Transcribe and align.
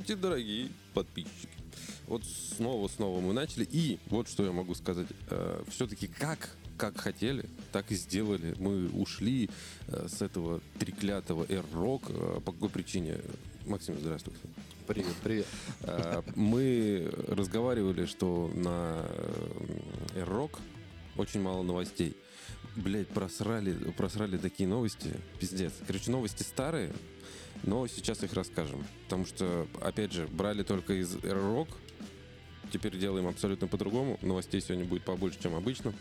Здравствуйте, 0.00 0.22
дорогие 0.22 0.68
подписчики. 0.94 1.48
Вот 2.06 2.24
снова-снова 2.24 3.20
мы 3.20 3.34
начали. 3.34 3.68
И 3.70 3.98
вот 4.06 4.28
что 4.28 4.46
я 4.46 4.50
могу 4.50 4.74
сказать. 4.74 5.06
Э, 5.28 5.62
все-таки 5.68 6.06
как, 6.06 6.56
как 6.78 6.96
хотели, 6.98 7.44
так 7.70 7.92
и 7.92 7.94
сделали. 7.96 8.54
Мы 8.58 8.88
ушли 8.88 9.50
э, 9.88 10.08
с 10.08 10.22
этого 10.22 10.62
треклятого 10.78 11.44
R-Rock. 11.44 12.04
Э, 12.08 12.40
по 12.40 12.52
какой 12.52 12.70
причине? 12.70 13.18
Максим, 13.66 13.98
здравствуй. 14.00 14.32
Привет, 14.86 15.14
привет. 15.22 15.46
Мы 16.34 17.12
разговаривали, 17.28 18.06
что 18.06 18.50
на 18.54 19.04
э, 19.04 20.20
R-Rock 20.22 20.60
очень 21.18 21.42
мало 21.42 21.62
новостей. 21.62 22.16
Блять, 22.74 23.08
просрали, 23.08 23.74
просрали 23.92 24.38
такие 24.38 24.66
новости. 24.66 25.14
Пиздец. 25.38 25.74
Короче, 25.86 26.10
новости 26.10 26.42
старые, 26.42 26.90
но 27.62 27.86
сейчас 27.86 28.22
их 28.22 28.32
расскажем. 28.32 28.84
Потому 29.04 29.26
что, 29.26 29.66
опять 29.80 30.12
же, 30.12 30.26
брали 30.26 30.62
только 30.62 30.94
из 30.94 31.14
R-Rock. 31.16 31.68
Теперь 32.72 32.96
делаем 32.96 33.26
абсолютно 33.26 33.66
по-другому. 33.66 34.18
Новостей 34.22 34.60
сегодня 34.60 34.84
будет 34.84 35.02
побольше, 35.04 35.38
чем 35.42 35.54
обычно. 35.54 35.92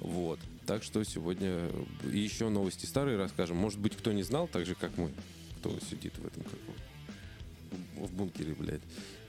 Вот. 0.00 0.38
Так 0.66 0.82
что 0.82 1.02
сегодня 1.04 1.68
еще 2.04 2.48
новости 2.48 2.86
старые 2.86 3.16
расскажем. 3.16 3.56
Может 3.56 3.80
быть, 3.80 3.96
кто 3.96 4.12
не 4.12 4.22
знал, 4.22 4.46
так 4.46 4.66
же, 4.66 4.74
как 4.74 4.96
мы. 4.96 5.10
Кто 5.58 5.76
сидит 5.80 6.16
в 6.18 6.26
этом 6.26 6.44
каком 6.44 6.74
в 7.96 8.12
бункере, 8.12 8.54
блядь, 8.54 8.82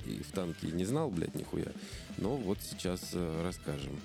и 0.06 0.22
в 0.22 0.32
танке 0.32 0.68
не 0.68 0.86
знал, 0.86 1.10
блядь, 1.10 1.36
нихуя. 1.36 1.72
Но 2.18 2.36
вот 2.36 2.60
сейчас 2.62 3.12
э, 3.14 3.42
расскажем. 3.44 4.00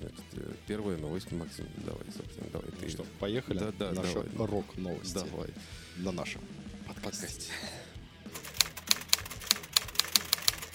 Значит, 0.00 0.20
э, 0.32 0.52
первая 0.66 0.96
новость, 0.98 1.30
Максим, 1.32 1.66
давай, 1.84 2.04
собственно, 2.16 2.48
давай. 2.52 2.68
Ну 2.80 2.88
что, 2.88 3.06
поехали? 3.20 3.58
Да, 3.58 3.72
да, 3.78 3.92
Наши 3.92 4.14
давай. 4.14 4.46
рок-новости 4.46 5.14
Давай. 5.14 5.50
на 5.98 6.12
нашем 6.12 6.40
подкасте. 6.84 7.52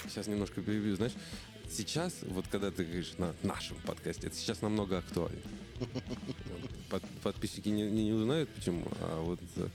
Сейчас 0.07 0.27
немножко 0.27 0.61
перебью, 0.61 0.95
знаешь, 0.95 1.13
сейчас, 1.69 2.15
вот 2.23 2.45
когда 2.47 2.71
ты 2.71 2.83
говоришь 2.83 3.13
на 3.17 3.35
нашем 3.43 3.77
подкасте, 3.85 4.27
это 4.27 4.35
сейчас 4.35 4.61
намного 4.61 4.97
актуально. 4.97 5.41
Под- 6.89 7.03
подписчики 7.21 7.69
не, 7.69 7.83
не 7.83 8.13
узнают 8.13 8.49
почему, 8.49 8.85
а 9.01 9.21
вот 9.21 9.39
э, 9.57 9.67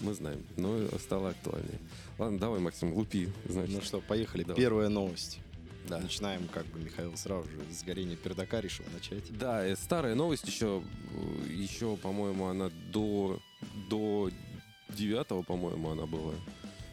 мы 0.00 0.14
знаем, 0.14 0.44
но 0.56 0.86
стало 0.98 1.30
актуальнее. 1.30 1.80
Ладно, 2.18 2.38
давай, 2.38 2.60
Максим, 2.60 2.92
лупи, 2.92 3.30
значит. 3.46 3.74
Ну 3.74 3.80
что, 3.80 4.00
поехали. 4.00 4.42
Давай. 4.42 4.56
Первая 4.56 4.88
новость. 4.88 5.40
Да. 5.88 5.98
Начинаем, 5.98 6.46
как 6.48 6.66
бы 6.66 6.78
Михаил 6.80 7.16
сразу 7.16 7.48
же 7.48 7.56
с 7.72 7.82
горения 7.82 8.16
пердака 8.16 8.60
решил 8.60 8.84
начать. 8.92 9.24
Да, 9.38 9.66
э, 9.66 9.74
старая 9.76 10.14
новость 10.14 10.46
еще, 10.46 10.82
э, 11.12 11.50
еще, 11.50 11.96
по-моему, 11.96 12.46
она 12.46 12.70
до, 12.92 13.40
до 13.88 14.30
девятого, 14.88 15.42
по-моему, 15.42 15.90
она 15.90 16.06
была. 16.06 16.34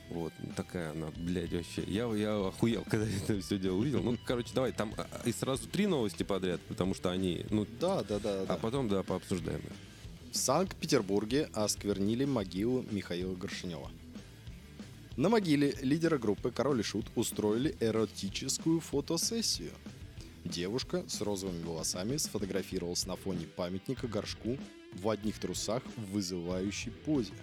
Вот, 0.10 0.32
такая 0.56 0.92
она, 0.92 1.08
блядь, 1.18 1.52
вообще. 1.52 1.84
Я, 1.88 2.06
я 2.16 2.48
охуел, 2.48 2.84
когда 2.90 3.08
это 3.08 3.42
все 3.42 3.58
дело 3.58 3.78
увидел. 3.78 4.04
Ну, 4.04 4.18
короче, 4.24 4.52
давай, 4.54 4.72
там 4.72 4.94
а, 4.98 5.08
и 5.26 5.32
сразу 5.32 5.68
три 5.68 5.88
новости 5.88 6.24
подряд, 6.24 6.62
потому 6.62 6.94
что 6.94 7.10
они, 7.10 7.46
ну, 7.50 7.66
Да, 7.80 8.04
да, 8.04 8.20
да. 8.20 8.42
а 8.42 8.46
да. 8.46 8.56
потом, 8.58 8.88
да, 8.88 9.04
пообсуждаем. 9.04 9.60
их. 9.60 9.72
В 10.32 10.38
Санкт-Петербурге 10.38 11.50
осквернили 11.54 12.26
могилу 12.26 12.86
Михаила 12.92 13.36
Горшинева. 13.36 13.90
На 15.18 15.30
могиле 15.30 15.72
лидера 15.82 16.18
группы 16.18 16.52
Король 16.52 16.82
и 16.82 16.84
Шут 16.84 17.06
устроили 17.16 17.76
эротическую 17.80 18.82
фотосессию. 18.82 19.72
Девушка 20.44 21.06
с 21.08 21.22
розовыми 21.22 21.64
волосами 21.64 22.18
сфотографировалась 22.18 23.06
на 23.08 23.16
фоне 23.16 23.48
памятника 23.48 24.08
горшку 24.08 24.58
в 24.94 25.10
одних 25.10 25.40
трусах 25.40 25.82
в 25.96 26.12
вызывающей 26.12 26.92
позе. 26.92 27.34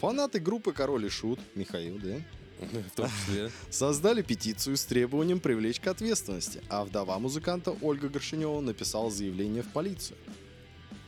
Фанаты 0.00 0.40
группы 0.40 0.72
Король 0.72 1.06
и 1.06 1.08
Шут, 1.08 1.40
Михаил, 1.54 1.98
да, 1.98 2.16
В 2.92 2.96
том 2.96 3.08
числе. 3.08 3.50
создали 3.70 4.22
петицию 4.22 4.76
с 4.76 4.84
требованием 4.84 5.40
привлечь 5.40 5.80
к 5.80 5.86
ответственности, 5.86 6.62
а 6.68 6.84
вдова 6.84 7.18
музыканта 7.18 7.76
Ольга 7.82 8.08
Горшинева 8.08 8.60
написала 8.60 9.10
заявление 9.10 9.62
в 9.62 9.68
полицию. 9.68 10.16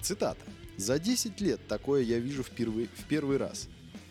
Цитата. 0.01 0.41
«За 0.77 0.99
10 0.99 1.41
лет 1.41 1.61
такое 1.67 2.03
я 2.03 2.19
вижу 2.19 2.43
впервые, 2.43 2.89
в 2.95 3.05
первый 3.09 3.37
раз. 3.37 3.69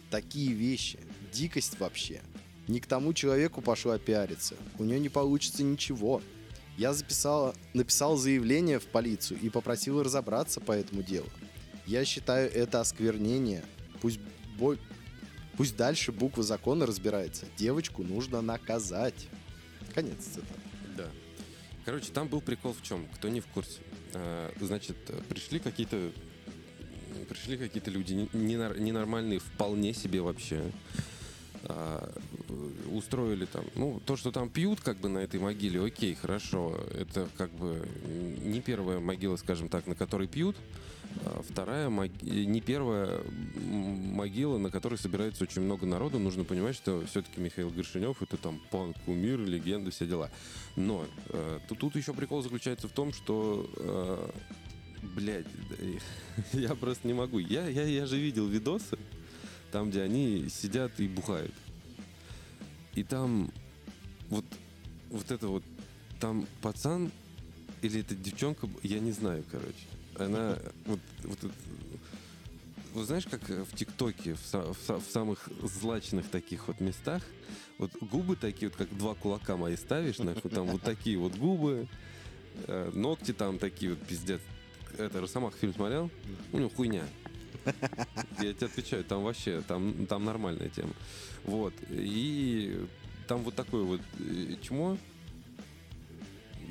Такие 0.10 0.52
вещи. 0.52 1.00
Дикость 1.32 1.80
вообще. 1.80 2.22
Не 2.68 2.80
к 2.80 2.88
тому 2.88 3.14
человеку 3.14 3.62
пошла 3.62 3.98
пиариться. 3.98 4.56
У 4.78 4.84
нее 4.84 5.00
не 5.00 5.10
получится 5.10 5.64
ничего. 5.64 6.22
Я 6.78 6.94
записала, 6.94 7.56
написал 7.74 8.18
заявление 8.18 8.80
в 8.80 8.86
полицию 8.86 9.40
и 9.42 9.50
попросил 9.50 10.04
разобраться 10.04 10.60
по 10.60 10.74
этому 10.74 11.04
делу. 11.04 11.28
Я 11.86 12.04
считаю 12.04 12.52
это 12.54 12.82
осквернение. 12.82 13.64
Пусть, 14.02 14.20
бой, 14.58 14.78
пусть 15.56 15.76
дальше 15.78 16.12
буква 16.12 16.44
закона 16.44 16.86
разбирается. 16.86 17.46
Девочку 17.58 18.04
нужно 18.04 18.42
наказать. 18.42 19.28
Конец 19.94 20.18
цитаты. 20.26 20.48
Да. 20.98 21.06
Короче, 21.86 22.12
там 22.12 22.28
был 22.28 22.42
прикол 22.42 22.74
в 22.74 22.82
чем? 22.84 23.08
Кто 23.16 23.30
не 23.30 23.40
в 23.40 23.48
курсе. 23.48 23.80
А, 24.14 24.52
Значит, 24.60 24.98
пришли 25.30 25.60
какие-то 25.60 26.12
пришли 27.30 27.58
какие-то 27.58 27.92
люди 27.92 28.14
не- 28.14 28.26
ненор- 28.28 28.80
ненормальные 28.80 29.40
вполне 29.40 29.94
себе 29.94 30.22
вообще. 30.22 30.72
А, 31.64 32.14
устроили 32.92 33.46
там, 33.46 33.66
ну, 33.76 34.00
то, 34.06 34.16
что 34.16 34.32
там 34.32 34.50
пьют 34.50 34.80
как 34.82 34.98
бы 34.98 35.10
на 35.10 35.20
этой 35.20 35.40
могиле, 35.40 35.84
окей, 35.84 36.14
хорошо. 36.16 36.80
Это 36.94 37.28
как 37.38 37.52
бы 37.52 37.86
не 38.44 38.62
первая 38.62 39.00
могила, 39.00 39.36
скажем 39.38 39.68
так, 39.68 39.88
на 39.88 39.96
которой 39.96 40.28
пьют. 40.28 40.56
А 41.26 41.42
вторая 41.50 41.90
мог- 41.90 42.07
не 42.30 42.62
первая 42.62 43.22
могила, 43.56 44.58
на 44.58 44.70
которой 44.70 44.98
собирается 44.98 45.44
очень 45.44 45.62
много 45.62 45.86
народу. 45.86 46.20
Нужно 46.20 46.44
понимать, 46.44 46.76
что 46.76 47.06
все-таки 47.06 47.40
Михаил 47.40 47.70
Горшинев 47.70 48.22
это 48.22 48.38
там 48.38 48.62
панк, 48.72 48.98
кумир, 49.06 49.40
легенда, 49.40 49.92
все 49.92 50.06
дела. 50.06 50.30
Но 50.76 51.06
э, 51.30 51.60
тут, 51.68 51.80
тут 51.80 51.96
еще 51.96 52.14
прикол 52.14 52.42
заключается 52.42 52.88
в 52.88 52.92
том, 52.92 53.14
что 53.14 53.70
э, 53.78 54.30
блядь, 55.16 55.46
да, 55.70 55.76
я 56.60 56.76
просто 56.76 57.08
не 57.08 57.14
могу. 57.14 57.40
Я, 57.40 57.68
я, 57.68 57.84
я 57.84 58.06
же 58.06 58.18
видел 58.18 58.48
видосы, 58.48 58.98
там, 59.72 59.90
где 59.90 60.02
они 60.02 60.48
сидят 60.50 61.00
и 61.00 61.08
бухают. 61.08 61.54
И 62.96 63.04
там 63.04 63.52
вот, 64.30 64.46
вот 65.10 65.32
это 65.32 65.48
вот, 65.48 65.64
там 66.20 66.48
пацан 66.62 67.12
или 67.82 68.02
это 68.02 68.16
девчонка, 68.16 68.68
я 68.84 69.00
не 69.00 69.12
знаю, 69.12 69.44
короче. 69.52 69.76
Она 70.18 70.58
вот, 70.86 71.00
вот 71.24 71.52
вот 72.98 73.06
знаешь, 73.06 73.26
как 73.30 73.48
в 73.48 73.76
ТикТоке, 73.76 74.36
в, 74.36 74.54
в 74.54 75.00
в 75.00 75.12
самых 75.12 75.50
злачных 75.62 76.30
таких 76.30 76.68
вот 76.68 76.80
местах, 76.80 77.24
вот 77.78 77.92
губы 78.02 78.36
такие, 78.36 78.70
вот 78.70 78.78
как 78.78 78.98
два 78.98 79.14
кулака 79.14 79.56
мои 79.56 79.78
ставишь, 79.78 80.18
нахуй, 80.20 80.50
там 80.52 80.66
вот 80.66 80.82
такие 80.82 81.18
вот 81.18 81.36
губы, 81.36 81.88
э, 82.68 82.92
ногти 82.94 83.34
там 83.34 83.60
такие 83.60 83.92
вот, 83.92 84.02
пиздец. 84.02 84.42
Это 84.98 85.22
Росомах 85.22 85.54
фильм 85.56 85.74
смотрел? 85.74 86.10
У 86.52 86.58
него 86.58 86.70
хуйня. 86.70 87.04
Я 88.40 88.54
тебе 88.54 88.66
отвечаю, 88.66 89.04
там 89.04 89.24
вообще, 89.24 89.62
там, 89.68 90.08
там 90.08 90.26
нормальная 90.26 90.70
тема. 90.70 90.94
Вот. 91.44 91.74
И 91.90 92.88
там 93.28 93.44
вот 93.44 93.56
такое 93.56 93.84
вот 93.84 94.02
э, 94.20 94.56
чмо 94.62 94.98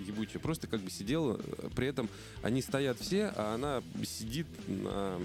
ебучее. 0.07 0.41
Просто 0.41 0.67
как 0.67 0.81
бы 0.81 0.91
сидела. 0.91 1.37
При 1.77 1.87
этом 1.87 2.09
они 2.43 2.63
стоят 2.63 2.99
все, 2.99 3.33
а 3.37 3.55
она 3.55 3.83
сидит 4.05 4.47
на... 4.67 5.21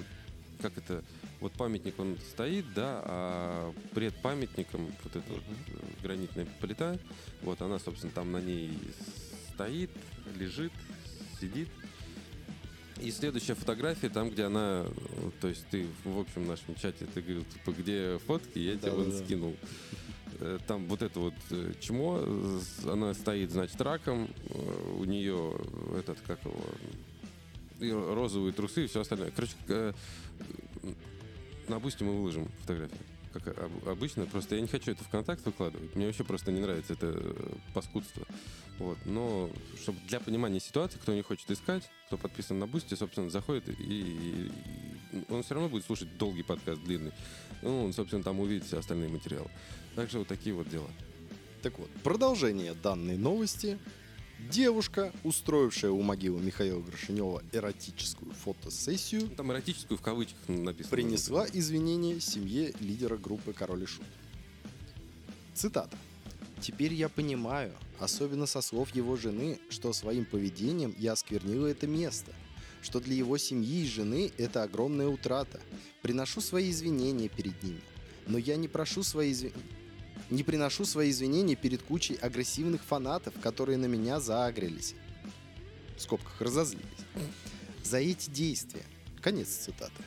Как 0.62 0.78
это? 0.78 1.04
Вот 1.40 1.54
памятник, 1.54 1.98
он 2.00 2.18
стоит, 2.32 2.66
да, 2.76 3.02
а 3.06 3.74
пред 3.96 4.14
памятником 4.22 4.86
вот 5.04 5.16
эта 5.16 5.32
вот 5.34 5.42
э, 5.68 5.72
гранитная 6.04 6.46
плита, 6.60 6.98
вот 7.42 7.62
она, 7.62 7.80
собственно, 7.80 8.12
там 8.14 8.32
на 8.32 8.38
ней 8.40 8.78
стоит, 9.54 9.90
лежит, 10.38 10.72
сидит. 11.40 11.68
И 13.00 13.10
следующая 13.10 13.56
фотография, 13.56 14.10
там, 14.10 14.30
где 14.30 14.44
она, 14.44 14.86
то 15.40 15.48
есть 15.48 15.66
ты 15.72 15.88
в 16.04 16.20
общем 16.20 16.46
нашем 16.46 16.76
чате, 16.76 17.08
ты 17.12 17.22
говорил, 17.22 17.44
типа, 17.46 17.72
где 17.72 18.20
фотки, 18.28 18.60
я 18.60 18.78
тебе 18.78 18.92
вон 18.92 19.06
Да-да-да. 19.06 19.26
скинул. 19.26 19.56
Э, 20.40 20.60
Там 20.68 20.86
вот 20.88 21.02
это 21.02 21.20
вот 21.20 21.34
э, 21.50 21.74
чмо, 21.80 22.24
она 22.86 23.16
стоит, 23.16 23.50
значит, 23.50 23.82
раком, 23.82 24.30
у 25.00 25.04
нее 25.06 25.56
этот, 25.98 26.20
как 26.22 26.40
его, 26.46 26.64
и 27.82 27.90
ро- 27.90 28.14
розовые 28.14 28.54
трусы 28.54 28.86
и 28.86 28.88
все 28.88 29.02
остальное. 29.02 29.32
Короче, 29.32 29.54
э, 29.68 29.94
на 31.68 31.80
Boosty 31.80 32.04
мы 32.04 32.14
выложим 32.18 32.50
фотографии. 32.62 32.98
Как 33.34 33.48
об- 33.48 33.88
обычно, 33.88 34.26
просто 34.26 34.56
я 34.56 34.62
не 34.62 34.68
хочу 34.68 34.92
это 34.92 35.04
в 35.04 35.10
контакт 35.10 35.46
выкладывать. 35.46 35.96
Мне 35.96 36.06
вообще 36.08 36.24
просто 36.26 36.52
не 36.52 36.60
нравится 36.60 36.94
это 36.94 37.08
э, 37.16 37.54
паскудство. 37.74 38.26
Вот. 38.78 38.98
Но 39.06 39.50
чтобы 39.82 40.00
для 40.08 40.20
понимания 40.20 40.60
ситуации, 40.60 40.98
кто 40.98 41.14
не 41.14 41.22
хочет 41.22 41.50
искать, 41.50 41.90
кто 42.08 42.18
подписан 42.18 42.60
на 42.60 42.68
Boosty, 42.68 42.94
собственно, 42.96 43.30
заходит 43.30 43.70
и, 43.70 43.72
и- 43.74 44.52
и 45.14 45.24
он 45.30 45.44
все 45.44 45.54
равно 45.56 45.70
будет 45.70 45.86
слушать 45.86 46.18
долгий 46.18 46.44
подкаст, 46.44 46.82
длинный. 46.84 47.12
Ну, 47.62 47.86
он, 47.86 47.94
собственно, 47.94 48.24
там 48.24 48.40
увидит 48.40 48.66
все 48.66 48.80
остальные 48.80 49.10
материалы. 49.10 49.50
Также 49.96 50.20
вот 50.20 50.28
такие 50.28 50.54
вот 50.56 50.68
дела. 50.70 50.90
Так 51.62 51.78
вот, 51.80 51.90
продолжение 52.04 52.74
данной 52.74 53.18
новости. 53.18 53.78
Девушка, 54.50 55.12
устроившая 55.24 55.92
у 55.92 56.02
могилы 56.02 56.42
Михаила 56.42 56.82
Горшенёва 56.82 57.42
эротическую 57.52 58.32
фотосессию, 58.34 59.30
Там 59.30 59.52
эротическую 59.52 59.98
в 59.98 60.02
кавычках 60.02 60.48
написано. 60.50 60.90
принесла 60.92 61.46
извинения 61.52 62.20
семье 62.20 62.74
лидера 62.80 63.18
группы 63.18 63.54
«Король 63.54 63.84
и 63.84 63.86
Шут». 63.86 64.06
Цитата. 65.54 65.98
«Теперь 66.60 66.94
я 66.94 67.08
понимаю, 67.08 67.74
особенно 68.00 68.46
со 68.46 68.62
слов 68.62 68.94
его 68.96 69.16
жены, 69.16 69.60
что 69.70 69.94
своим 69.94 70.26
поведением 70.26 70.94
я 70.98 71.14
осквернила 71.14 71.68
это 71.68 71.88
место, 71.88 72.34
что 72.82 73.00
для 73.00 73.16
его 73.16 73.38
семьи 73.38 73.84
и 73.84 73.88
жены 73.88 74.32
это 74.38 74.64
огромная 74.64 75.08
утрата. 75.08 75.60
Приношу 76.02 76.42
свои 76.42 76.70
извинения 76.72 77.30
перед 77.30 77.62
ними, 77.64 77.82
но 78.28 78.38
я 78.38 78.58
не 78.58 78.68
прошу 78.68 79.04
свои 79.04 79.32
изви- 79.32 79.54
не 80.32 80.44
приношу 80.44 80.86
свои 80.86 81.12
извинения 81.12 81.56
перед 81.56 81.84
кучей 81.84 82.16
агрессивных 82.16 82.84
фанатов, 82.84 83.34
которые 83.42 83.78
на 83.78 83.86
меня 83.86 84.20
заагрились. 84.20 84.96
В 85.98 86.02
скобках 86.02 86.42
разозлились. 86.42 86.86
За 87.84 87.98
эти 88.00 88.30
действия. 88.30 88.84
Конец 89.22 89.50
цитаты. 89.50 90.02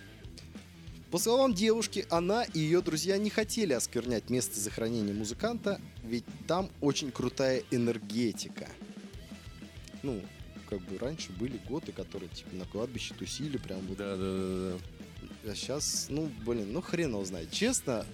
По 1.11 1.19
словам 1.19 1.55
девушки, 1.55 2.07
она 2.11 2.43
и 2.43 2.59
ее 2.59 2.81
друзья 2.81 3.17
не 3.19 3.31
хотели 3.31 3.73
осквернять 3.73 4.31
место 4.31 4.59
захоронения 4.59 5.15
музыканта, 5.15 5.81
ведь 6.03 6.25
там 6.49 6.71
очень 6.81 7.13
крутая 7.13 7.63
энергетика. 7.71 8.69
Ну, 10.03 10.21
как 10.69 10.81
бы 10.81 10.99
раньше 10.99 11.31
были 11.33 11.61
готы, 11.69 11.93
которые 11.93 12.29
типа 12.31 12.57
на 12.57 12.65
кладбище 12.65 13.15
тусили 13.15 13.59
прям 13.59 13.81
вот. 13.87 13.99
Да, 13.99 14.17
да, 14.17 14.23
да, 14.23 14.71
да. 14.73 15.53
А 15.53 15.55
сейчас, 15.55 16.07
ну, 16.09 16.29
блин, 16.45 16.73
ну 16.73 16.81
хрен 16.81 17.11
его 17.11 17.25
знает. 17.25 17.53
Честно, 17.53 18.05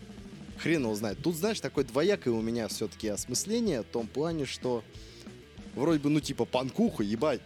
хрен 0.61 0.83
его 0.83 0.95
знает. 0.95 1.19
Тут, 1.23 1.37
знаешь, 1.37 1.61
такое 1.61 1.85
двоякое 1.85 2.33
у 2.35 2.43
меня 2.43 2.69
все-таки 2.69 3.09
осмысление 3.09 3.83
в 3.83 3.87
том 3.87 4.07
плане, 4.07 4.45
что 4.47 4.85
вроде 5.75 6.01
бы, 6.01 6.11
ну, 6.11 6.21
типа, 6.21 6.45
панкуха, 6.45 7.03
ебать. 7.03 7.41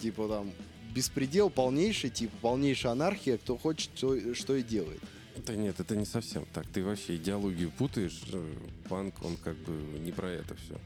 Типа 0.00 0.28
там 0.28 0.52
беспредел 0.94 1.50
полнейший, 1.50 2.10
типа 2.10 2.36
полнейшая 2.40 2.92
анархия, 2.92 3.38
кто 3.38 3.56
хочет, 3.56 3.90
то, 3.94 4.34
что 4.34 4.56
и 4.56 4.62
делает. 4.62 5.00
Да 5.46 5.54
нет, 5.54 5.80
это 5.80 5.96
не 5.96 6.04
совсем 6.04 6.46
так. 6.52 6.66
Ты 6.68 6.84
вообще 6.84 7.16
идеологию 7.16 7.70
путаешь. 7.72 8.20
Э, 8.32 8.52
Панк, 8.88 9.22
он 9.24 9.36
как 9.36 9.56
бы 9.56 9.72
не 9.98 10.12
про 10.12 10.30
это 10.30 10.54
все. 10.54 10.78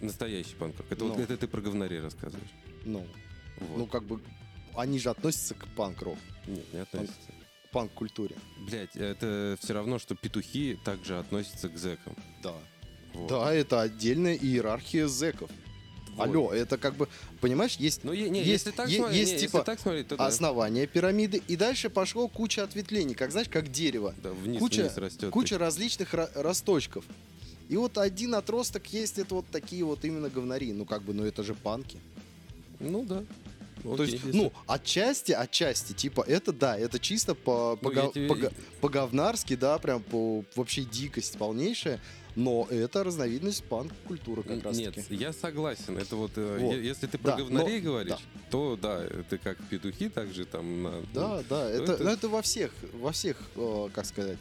Настоящий 0.00 0.54
панк. 0.54 0.74
Это, 0.90 1.04
вот, 1.04 1.16
Ну. 1.16 1.22
это 1.22 1.36
ты 1.36 1.46
про 1.46 1.60
говнарей 1.60 2.00
рассказываешь. 2.00 2.50
Ну, 2.84 3.06
Вот. 3.60 3.78
ну, 3.78 3.86
как 3.86 4.04
бы, 4.04 4.20
они 4.74 4.98
же 4.98 5.10
относятся 5.10 5.54
к 5.54 5.66
панк-рок, 5.76 6.18
Нет, 6.46 6.72
не 6.72 6.80
относится. 6.80 7.32
Панк-культуре. 7.72 8.34
Блять, 8.66 8.96
это 8.96 9.56
все 9.60 9.72
равно, 9.74 9.98
что 9.98 10.14
петухи 10.14 10.78
также 10.84 11.18
относятся 11.18 11.68
к 11.68 11.76
зэкам. 11.76 12.16
Да. 12.42 12.54
Вот. 13.14 13.28
Да, 13.28 13.52
это 13.52 13.80
отдельная 13.82 14.34
иерархия 14.36 15.06
зэков. 15.08 15.50
Вот. 16.16 16.24
Алло, 16.28 16.52
это 16.52 16.78
как 16.78 16.96
бы, 16.96 17.08
понимаешь, 17.40 17.76
есть 17.76 18.02
Ну, 18.02 18.12
не, 18.12 18.40
Есть- 18.40 18.46
если 18.48 18.70
так 18.72 18.88
е- 18.88 18.96
смотреть, 18.98 19.20
есть, 19.20 19.32
не, 19.34 19.38
типа, 19.38 19.56
если 19.58 19.66
так 19.66 19.80
смотреть, 19.80 20.08
то 20.08 20.16
да. 20.16 20.26
основание 20.26 20.86
пирамиды, 20.86 21.40
и 21.46 21.54
дальше 21.56 21.90
пошло 21.90 22.26
куча 22.26 22.64
ответвлений, 22.64 23.14
как 23.14 23.30
знаешь, 23.30 23.48
как 23.48 23.70
дерево. 23.70 24.14
Да, 24.22 24.30
вниз, 24.32 24.58
куча, 24.58 24.82
вниз 24.82 24.96
растет. 24.96 25.30
куча 25.30 25.58
различных 25.58 26.12
ра- 26.14 26.30
росточков. 26.34 27.04
И 27.68 27.76
вот 27.76 27.98
один 27.98 28.34
отросток 28.34 28.86
есть, 28.92 29.18
это 29.18 29.34
вот 29.36 29.46
такие 29.52 29.84
вот 29.84 30.04
именно 30.04 30.28
говнари. 30.28 30.72
Ну, 30.72 30.84
как 30.86 31.02
бы, 31.02 31.12
ну 31.14 31.24
это 31.24 31.42
же 31.44 31.54
панки. 31.54 31.98
Ну 32.80 33.04
да. 33.04 33.22
То 33.82 33.92
Окей, 33.94 34.06
есть, 34.12 34.24
если- 34.24 34.36
ну, 34.38 34.52
отчасти, 34.66 35.32
отчасти, 35.32 35.92
типа, 35.92 36.22
это 36.26 36.52
да, 36.52 36.76
это 36.78 36.98
чисто 36.98 37.34
по, 37.34 37.78
Ну, 37.80 37.90
по, 37.90 38.12
тебе- 38.12 38.26
по 38.28 38.34
га- 38.34 38.52
по-говнарски, 38.80 39.56
да, 39.56 39.78
прям 39.78 40.02
по 40.02 40.44
вообще 40.54 40.82
дикость 40.82 41.38
полнейшая. 41.38 42.00
Но 42.36 42.68
это 42.70 43.02
разновидность 43.02 43.64
панк-культуры 43.64 44.44
как 44.44 44.62
раз 44.62 44.76
Нет, 44.76 44.94
я 45.10 45.32
согласен. 45.32 45.98
Это 45.98 46.14
вот, 46.14 46.30
э, 46.36 46.58
Вот. 46.60 46.76
если 46.76 47.08
ты 47.08 47.18
про 47.18 47.32
Да, 47.32 47.36
говнарей 47.38 47.80
но- 47.80 47.90
говоришь, 47.90 48.10
да. 48.12 48.40
то 48.50 48.78
да, 48.80 49.02
это 49.04 49.38
как 49.38 49.58
петухи, 49.68 50.08
также 50.08 50.44
там 50.44 50.82
на. 50.84 51.02
Да, 51.12 51.42
да, 51.48 51.68
это, 51.68 51.92
это- 51.94 52.04
ну, 52.04 52.10
это 52.10 52.28
во 52.28 52.40
всех, 52.42 52.72
во 52.92 53.10
всех, 53.10 53.42
э, 53.56 53.88
как 53.92 54.06
сказать, 54.06 54.38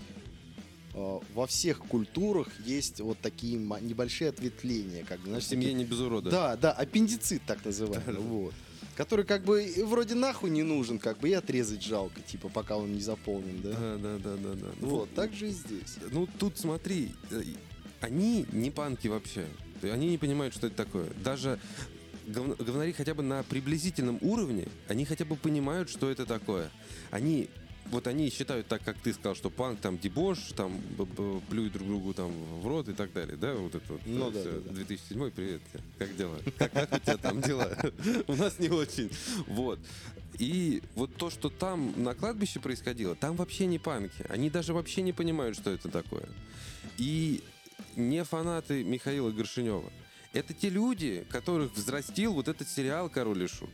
э, 0.94 1.19
во 1.33 1.48
всех 1.48 1.80
культурах 1.80 2.50
есть 2.66 3.00
вот 3.01 3.18
такие 3.19 3.57
небольшие 3.57 4.30
ответвления, 4.30 5.04
как 5.04 5.19
семье 5.22 5.42
такие- 5.69 5.74
не 5.74 5.86
без 5.86 6.00
урода. 6.00 6.30
Да, 6.30 6.56
да, 6.56 6.72
аппендицит 6.74 7.42
так 7.48 7.63
называемый, 7.66 8.16
вот. 8.22 8.54
Который 8.97 9.25
как 9.25 9.44
бы 9.44 9.71
вроде 9.85 10.15
нахуй 10.15 10.49
не 10.49 10.63
нужен, 10.63 10.97
как 10.97 11.19
бы 11.19 11.29
и 11.29 11.33
отрезать 11.33 11.83
жалко, 11.83 12.19
типа 12.21 12.49
пока 12.49 12.77
он 12.77 12.94
не 12.94 12.99
заполнен, 12.99 13.61
да? 13.61 13.69
Да, 13.69 13.97
да, 13.97 14.17
да, 14.17 14.35
да, 14.38 14.53
да. 14.55 14.67
Ну, 14.81 14.88
Вот, 14.88 15.13
так 15.13 15.31
же 15.33 15.49
и 15.49 15.51
здесь. 15.51 15.97
Ну, 16.11 16.27
тут 16.39 16.57
смотри, 16.57 17.11
э, 17.29 17.44
они 18.01 18.47
не 18.51 18.71
панки 18.71 19.07
вообще. 19.07 19.45
Они 19.83 20.07
не 20.07 20.17
понимают, 20.17 20.55
что 20.55 20.65
это 20.65 20.75
такое. 20.77 21.11
Даже 21.23 21.59
говн- 22.25 22.55
говнари 22.61 22.91
хотя 22.91 23.13
бы 23.13 23.21
на 23.21 23.44
приблизительном 23.44 24.17
уровне, 24.21 24.67
они 24.88 25.05
хотя 25.05 25.25
бы 25.25 25.35
понимают, 25.35 25.89
что 25.91 26.09
это 26.09 26.25
такое. 26.25 26.71
Они 27.11 27.49
вот 27.92 28.07
они 28.07 28.30
считают 28.30 28.68
так, 28.68 28.84
как 28.84 28.98
ты 28.98 29.13
сказал, 29.13 29.36
что 29.36 29.50
панк 29.50 29.80
там 29.80 29.98
дебош, 29.98 30.39
там 30.56 30.81
плюют 31.50 31.73
друг 31.73 31.88
другу 31.88 32.14
там 32.14 32.31
в 32.61 32.68
рот 32.68 32.90
и 32.90 32.94
так 32.94 33.14
далее, 33.14 33.38
да, 33.38 33.54
вот 33.54 33.76
это 33.76 33.94
вот. 33.94 34.02
Ну 34.06 34.30
э, 34.30 34.31
да, 34.31 34.40
всё. 34.40 34.52
да, 34.52 34.69
да. 34.69 34.76
2007 34.76 35.31
привет, 35.31 35.61
как 35.97 36.16
дела? 36.16 36.38
Как, 36.57 36.71
как 36.71 36.94
у 36.94 37.00
тебя 37.00 37.18
там 37.18 37.42
дела? 37.42 37.78
У 38.28 38.35
нас 38.35 38.59
не 38.59 38.69
очень. 38.69 39.09
Вот. 39.47 39.80
И 40.38 40.83
вот 40.95 41.16
то, 41.16 41.30
что 41.30 41.50
там 41.50 41.94
на 41.95 42.14
кладбище 42.14 42.59
происходило, 42.59 43.16
там 43.16 43.35
вообще 43.35 43.66
не 43.66 43.80
панки. 43.80 44.26
Они 44.30 44.50
даже 44.50 44.73
вообще 44.73 45.02
не 45.02 45.14
понимают, 45.14 45.57
что 45.57 45.71
это 45.71 45.90
такое. 45.90 46.28
И 46.97 47.44
не 47.95 48.23
фанаты 48.23 48.83
Михаила 48.83 49.31
Горшинева. 49.31 49.92
Это 50.33 50.54
те 50.54 50.69
люди, 50.69 51.26
которых 51.30 51.73
взрастил 51.73 52.33
вот 52.33 52.47
этот 52.47 52.69
сериал 52.69 53.09
«Король 53.09 53.44
и 53.44 53.47
Шут», 53.47 53.69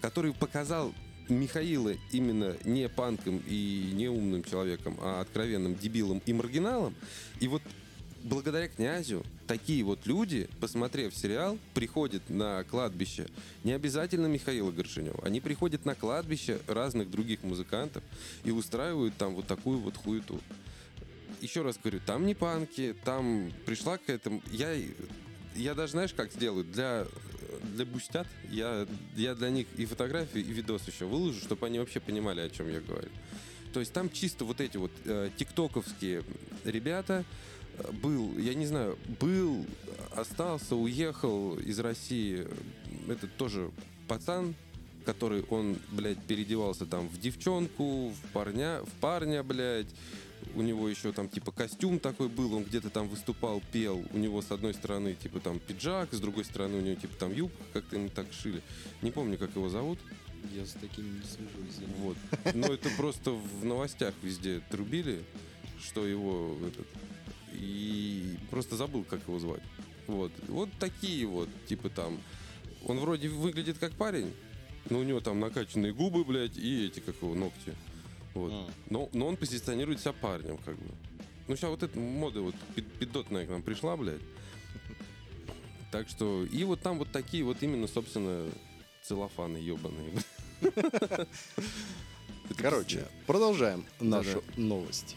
который 0.00 0.32
показал 0.32 0.92
Михаила 1.28 1.94
именно 2.12 2.56
не 2.64 2.88
панком 2.88 3.42
и 3.46 3.90
не 3.94 4.08
умным 4.08 4.44
человеком, 4.44 4.96
а 5.00 5.20
откровенным 5.20 5.74
дебилом 5.74 6.22
и 6.26 6.32
маргиналом. 6.32 6.94
И 7.40 7.48
вот 7.48 7.62
благодаря 8.24 8.68
князю 8.68 9.24
такие 9.46 9.84
вот 9.84 10.06
люди, 10.06 10.48
посмотрев 10.60 11.14
сериал, 11.14 11.58
приходят 11.74 12.28
на 12.28 12.64
кладбище 12.64 13.26
не 13.62 13.72
обязательно 13.72 14.26
Михаила 14.26 14.70
Горшинева. 14.70 15.24
Они 15.24 15.40
приходят 15.40 15.84
на 15.84 15.94
кладбище 15.94 16.58
разных 16.66 17.10
других 17.10 17.42
музыкантов 17.42 18.02
и 18.44 18.50
устраивают 18.50 19.16
там 19.16 19.34
вот 19.34 19.46
такую 19.46 19.78
вот 19.78 19.96
хуету. 19.96 20.40
Еще 21.40 21.62
раз 21.62 21.78
говорю, 21.82 22.00
там 22.04 22.26
не 22.26 22.34
панки, 22.34 22.94
там 23.04 23.52
пришла 23.66 23.98
к 23.98 24.08
этому... 24.08 24.42
Я, 24.50 24.74
я 25.54 25.74
даже, 25.74 25.92
знаешь, 25.92 26.14
как 26.14 26.32
сделаю? 26.32 26.64
Для, 26.64 27.06
для 27.74 27.84
бустят 27.84 28.26
я, 28.50 28.86
я 29.16 29.34
для 29.34 29.50
них 29.50 29.66
и 29.76 29.86
фотографии, 29.86 30.40
и 30.40 30.52
видос 30.52 30.86
еще 30.86 31.06
выложу, 31.06 31.40
чтобы 31.40 31.66
они 31.66 31.78
вообще 31.78 32.00
понимали, 32.00 32.40
о 32.40 32.50
чем 32.50 32.70
я 32.70 32.80
говорю. 32.80 33.08
То 33.72 33.80
есть 33.80 33.92
там 33.92 34.10
чисто 34.10 34.44
вот 34.44 34.60
эти 34.60 34.76
вот 34.76 34.92
э, 35.04 35.30
тиктоковские 35.36 36.22
ребята, 36.64 37.24
э, 37.78 37.92
был, 37.92 38.38
я 38.38 38.54
не 38.54 38.66
знаю, 38.66 38.98
был, 39.20 39.66
остался, 40.14 40.76
уехал 40.76 41.58
из 41.58 41.78
России, 41.80 42.46
этот 43.08 43.36
тоже 43.36 43.70
пацан, 44.06 44.54
который 45.04 45.42
он, 45.50 45.76
блядь, 45.90 46.22
переодевался 46.22 46.86
там 46.86 47.08
в 47.08 47.20
девчонку, 47.20 48.10
в 48.10 48.32
парня, 48.32 48.80
в 48.82 49.00
парня, 49.00 49.42
блядь. 49.42 49.88
У 50.54 50.62
него 50.62 50.88
еще 50.88 51.12
там 51.12 51.28
типа 51.28 51.50
костюм 51.50 51.98
такой 51.98 52.28
был, 52.28 52.54
он 52.54 52.64
где-то 52.64 52.88
там 52.88 53.08
выступал, 53.08 53.60
пел. 53.72 54.04
У 54.12 54.18
него 54.18 54.40
с 54.40 54.52
одной 54.52 54.74
стороны 54.74 55.14
типа 55.14 55.40
там 55.40 55.58
пиджак, 55.58 56.12
с 56.12 56.20
другой 56.20 56.44
стороны 56.44 56.78
у 56.78 56.80
него 56.80 56.94
типа 56.94 57.16
там 57.16 57.32
юбка, 57.32 57.62
как-то 57.72 57.96
ему 57.96 58.08
так 58.08 58.32
шили. 58.32 58.62
Не 59.02 59.10
помню, 59.10 59.36
как 59.36 59.56
его 59.56 59.68
зовут. 59.68 59.98
Я 60.54 60.64
с 60.64 60.72
такими 60.72 61.08
не 61.08 61.22
слежу, 61.22 61.68
извини. 61.68 61.92
Вот. 61.98 62.16
Но 62.54 62.66
это 62.72 62.88
просто 62.96 63.30
в 63.30 63.64
новостях 63.64 64.14
везде 64.22 64.60
трубили, 64.70 65.24
что 65.82 66.06
его 66.06 66.56
этот... 66.66 66.86
И 67.52 68.36
просто 68.50 68.76
забыл, 68.76 69.04
как 69.04 69.22
его 69.26 69.38
звать. 69.38 69.62
Вот. 70.06 70.32
Вот 70.48 70.68
такие 70.78 71.26
вот, 71.26 71.48
типа 71.66 71.88
там... 71.88 72.20
Он 72.86 72.98
вроде 72.98 73.28
выглядит 73.28 73.78
как 73.78 73.92
парень, 73.92 74.32
Ну, 74.90 74.98
у 74.98 75.02
него 75.02 75.20
там 75.20 75.40
накачанные 75.40 75.94
губы, 75.94 76.24
блядь, 76.24 76.58
и 76.58 76.86
эти, 76.86 77.00
как 77.00 77.16
его, 77.22 77.34
ногти. 77.34 77.74
Вот. 78.34 78.52
М. 78.52 78.66
Но, 78.90 79.08
но 79.12 79.26
он 79.28 79.36
позиционирует 79.36 80.00
себя 80.00 80.12
парнем, 80.12 80.58
как 80.58 80.76
бы. 80.76 80.94
Ну, 81.46 81.56
сейчас 81.56 81.70
вот 81.70 81.82
эта 81.82 81.98
мода 81.98 82.40
вот 82.40 82.54
пид- 82.74 82.90
пидотная 82.98 83.46
к 83.46 83.50
нам 83.50 83.62
пришла, 83.62 83.96
блядь. 83.96 84.20
Так 85.92 86.08
что, 86.08 86.44
и 86.44 86.64
вот 86.64 86.80
там 86.80 86.98
вот 86.98 87.10
такие 87.12 87.44
вот 87.44 87.62
именно, 87.62 87.86
собственно, 87.86 88.48
целлофаны 89.02 89.58
ебаные. 89.58 90.12
Короче, 92.56 93.06
продолжаем 93.26 93.84
нашу 94.00 94.42
новость. 94.56 95.16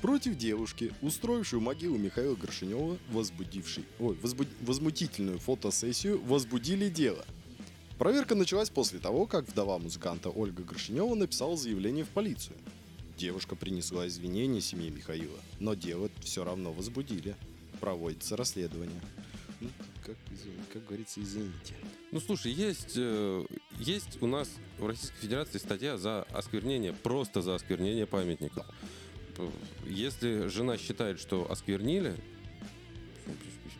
Против 0.00 0.36
девушки, 0.36 0.92
устроившей 1.00 1.60
могилу 1.60 1.96
Михаила 1.96 2.34
Горшинева, 2.34 2.98
возбудившей, 3.10 3.84
ой, 4.00 4.16
возбу- 4.20 4.48
возмутительную 4.60 5.38
фотосессию, 5.38 6.20
возбудили 6.24 6.88
дело. 6.88 7.24
Проверка 7.98 8.34
началась 8.34 8.70
после 8.70 8.98
того, 8.98 9.26
как 9.26 9.48
вдова 9.48 9.78
музыканта 9.78 10.30
Ольга 10.30 10.62
Горшинева 10.62 11.14
написала 11.14 11.56
заявление 11.56 12.04
в 12.04 12.08
полицию. 12.08 12.56
Девушка 13.16 13.54
принесла 13.54 14.06
извинения 14.08 14.60
семье 14.60 14.90
Михаила, 14.90 15.38
но 15.60 15.74
дело 15.74 16.10
все 16.20 16.44
равно 16.44 16.72
возбудили. 16.72 17.36
Проводится 17.80 18.36
расследование. 18.36 19.00
Ну, 19.60 19.68
как, 20.04 20.16
извини- 20.32 20.56
как 20.72 20.84
говорится, 20.86 21.20
извините. 21.22 21.74
Ну, 22.10 22.20
слушай, 22.20 22.50
есть, 22.52 22.94
э, 22.96 23.44
есть 23.78 24.20
у 24.20 24.26
нас 24.26 24.48
в 24.78 24.86
Российской 24.86 25.18
Федерации 25.20 25.58
статья 25.58 25.96
за 25.98 26.22
осквернение, 26.24 26.92
просто 26.92 27.42
за 27.42 27.54
осквернение 27.54 28.06
памятников. 28.06 28.66
П- 29.36 29.50
Если 29.86 30.48
жена 30.48 30.76
считает, 30.78 31.20
что 31.20 31.48
осквернили, 31.50 32.16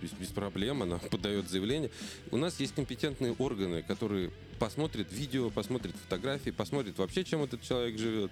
без, 0.02 0.10
без- 0.12 0.28
проблем, 0.28 0.82
она 0.82 0.98
подает 0.98 1.48
заявление. 1.48 1.90
У 2.30 2.36
нас 2.36 2.58
есть 2.60 2.74
компетентные 2.74 3.32
органы, 3.38 3.82
которые 3.82 4.30
посмотрят 4.58 5.12
видео, 5.12 5.50
посмотрят 5.50 5.94
фотографии, 5.96 6.50
посмотрят 6.50 6.98
вообще, 6.98 7.24
чем 7.24 7.42
этот 7.42 7.62
человек 7.62 7.98
живет, 7.98 8.30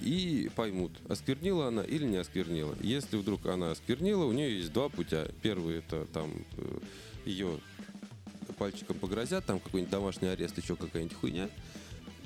и 0.00 0.50
поймут, 0.54 0.92
осквернила 1.08 1.68
она 1.68 1.82
или 1.82 2.04
не 2.04 2.16
осквернила. 2.16 2.76
Если 2.80 3.16
вдруг 3.16 3.46
она 3.46 3.70
осквернила, 3.72 4.24
у 4.24 4.32
нее 4.32 4.58
есть 4.58 4.72
два 4.72 4.88
путя. 4.88 5.30
Первый 5.42 5.78
это 5.78 6.06
там 6.06 6.30
э, 6.56 6.78
ее 7.24 7.58
пальчиком 8.58 8.98
погрозят, 8.98 9.44
там 9.44 9.60
какой-нибудь 9.60 9.90
домашний 9.90 10.28
арест, 10.28 10.56
еще 10.58 10.76
какая-нибудь 10.76 11.16
хуйня. 11.16 11.48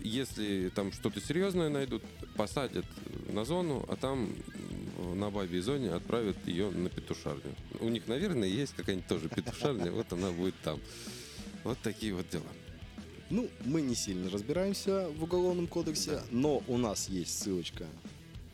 Если 0.00 0.70
там 0.74 0.92
что-то 0.92 1.20
серьезное 1.20 1.68
найдут, 1.68 2.02
посадят 2.36 2.84
на 3.32 3.44
зону, 3.44 3.84
а 3.88 3.96
там 3.96 4.28
на 4.98 5.30
бабьей 5.30 5.60
зоне 5.60 5.90
отправят 5.90 6.36
ее 6.46 6.70
на 6.70 6.88
петушарню. 6.88 7.54
У 7.80 7.88
них, 7.88 8.06
наверное, 8.06 8.48
есть 8.48 8.74
какая-нибудь 8.74 9.08
тоже 9.08 9.28
петушарня, 9.28 9.90
вот 9.90 10.12
она 10.12 10.30
будет 10.30 10.54
там. 10.62 10.80
Вот 11.64 11.78
такие 11.82 12.14
вот 12.14 12.28
дела. 12.28 12.44
Ну, 13.28 13.50
мы 13.64 13.82
не 13.82 13.96
сильно 13.96 14.30
разбираемся 14.30 15.08
в 15.08 15.24
Уголовном 15.24 15.66
кодексе, 15.66 16.20
но 16.30 16.62
у 16.68 16.78
нас 16.78 17.08
есть 17.08 17.38
ссылочка 17.38 17.86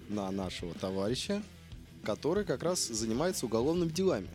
на 0.08 0.30
нашего 0.30 0.72
товарища, 0.74 1.42
который 2.04 2.44
как 2.44 2.62
раз 2.62 2.86
занимается 2.88 3.46
уголовными 3.46 3.90
делами. 3.90 4.28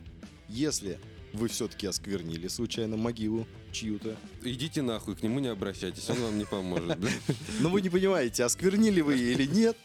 Если 0.47 0.99
вы 1.33 1.47
все-таки 1.47 1.87
осквернили 1.87 2.47
случайно 2.47 2.97
могилу 2.97 3.47
чью-то, 3.71 4.15
Идите 4.43 4.81
нахуй, 4.81 5.15
к 5.15 5.23
нему 5.23 5.39
не 5.39 5.49
обращайтесь, 5.49 6.09
он 6.09 6.17
вам 6.21 6.37
не 6.37 6.45
поможет. 6.45 6.97
но 7.59 7.69
вы 7.69 7.81
не 7.81 7.89
понимаете, 7.89 8.43
осквернили 8.43 9.01
вы 9.01 9.17
или 9.17 9.45
нет, 9.45 9.75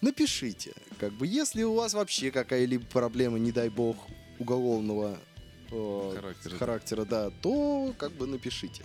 напишите. 0.00 0.72
Как 0.98 1.12
бы, 1.12 1.26
если 1.26 1.62
у 1.62 1.74
вас 1.74 1.94
вообще 1.94 2.30
какая-либо 2.30 2.84
проблема, 2.86 3.38
не 3.38 3.52
дай 3.52 3.68
бог, 3.68 3.96
уголовного 4.38 5.18
э, 5.70 6.12
Характера. 6.14 6.56
характера, 6.56 7.04
да, 7.04 7.30
то 7.42 7.94
как 7.98 8.12
бы 8.12 8.26
напишите. 8.26 8.84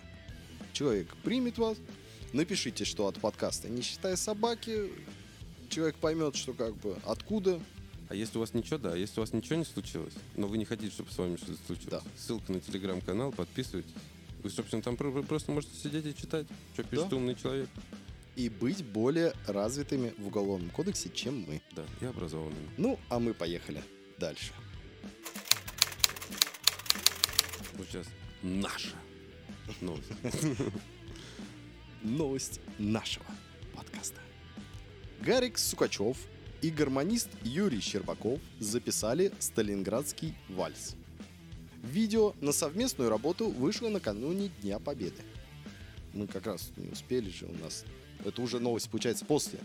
Человек 0.73 1.07
примет 1.23 1.57
вас, 1.57 1.77
напишите, 2.33 2.85
что 2.85 3.07
от 3.07 3.19
подкаста 3.19 3.69
«Не 3.69 3.81
считая 3.81 4.15
собаки», 4.15 4.89
человек 5.69 5.95
поймет, 5.97 6.35
что 6.35 6.53
как 6.53 6.75
бы 6.77 6.97
откуда. 7.05 7.59
А 8.09 8.15
если 8.15 8.37
у 8.37 8.41
вас 8.41 8.53
ничего, 8.53 8.77
да, 8.79 8.95
если 8.95 9.19
у 9.19 9.23
вас 9.23 9.33
ничего 9.33 9.55
не 9.55 9.65
случилось, 9.65 10.13
но 10.35 10.47
вы 10.47 10.57
не 10.57 10.65
хотите, 10.65 10.91
чтобы 10.91 11.11
с 11.11 11.17
вами 11.17 11.37
что-то 11.37 11.57
случилось, 11.65 11.89
Да. 11.91 12.01
ссылка 12.17 12.51
на 12.51 12.59
телеграм-канал, 12.59 13.31
подписывайтесь. 13.31 13.91
Вы, 14.43 14.49
собственно, 14.49 14.81
там 14.81 14.97
про- 14.97 15.11
про- 15.11 15.23
просто 15.23 15.51
можете 15.51 15.73
сидеть 15.77 16.05
и 16.05 16.15
читать, 16.15 16.45
что 16.73 16.83
пишет 16.83 17.09
Да. 17.09 17.15
умный 17.15 17.35
человек. 17.35 17.69
И 18.35 18.49
быть 18.49 18.83
более 18.83 19.33
развитыми 19.47 20.13
в 20.17 20.27
Уголовном 20.27 20.69
кодексе, 20.71 21.09
чем 21.09 21.45
мы. 21.47 21.61
Да, 21.71 21.85
и 22.01 22.05
образованными. 22.05 22.69
Ну, 22.77 22.99
а 23.09 23.19
мы 23.19 23.33
поехали 23.33 23.83
дальше. 24.17 24.53
Вот 27.73 27.87
сейчас 27.87 28.07
наша 28.41 28.95
новость. 29.81 30.09
Новость 32.01 32.59
нашего 32.79 33.25
подкаста. 33.75 34.19
Гарик 35.21 35.57
Сукачев 35.57 36.17
и 36.61 36.69
гармонист 36.69 37.29
Юрий 37.43 37.79
Щербаков 37.79 38.39
записали 38.59 39.31
«Сталинградский 39.39 40.35
вальс». 40.49 40.95
Видео 41.81 42.33
на 42.41 42.51
совместную 42.51 43.09
работу 43.09 43.49
вышло 43.49 43.89
накануне 43.89 44.49
Дня 44.61 44.79
Победы. 44.79 45.21
Мы 46.13 46.27
как 46.27 46.45
раз 46.45 46.71
не 46.77 46.89
успели 46.89 47.29
же 47.29 47.45
у 47.45 47.53
нас. 47.53 47.85
Это 48.25 48.41
уже 48.41 48.59
новость, 48.59 48.89
получается, 48.89 49.25
после 49.25 49.59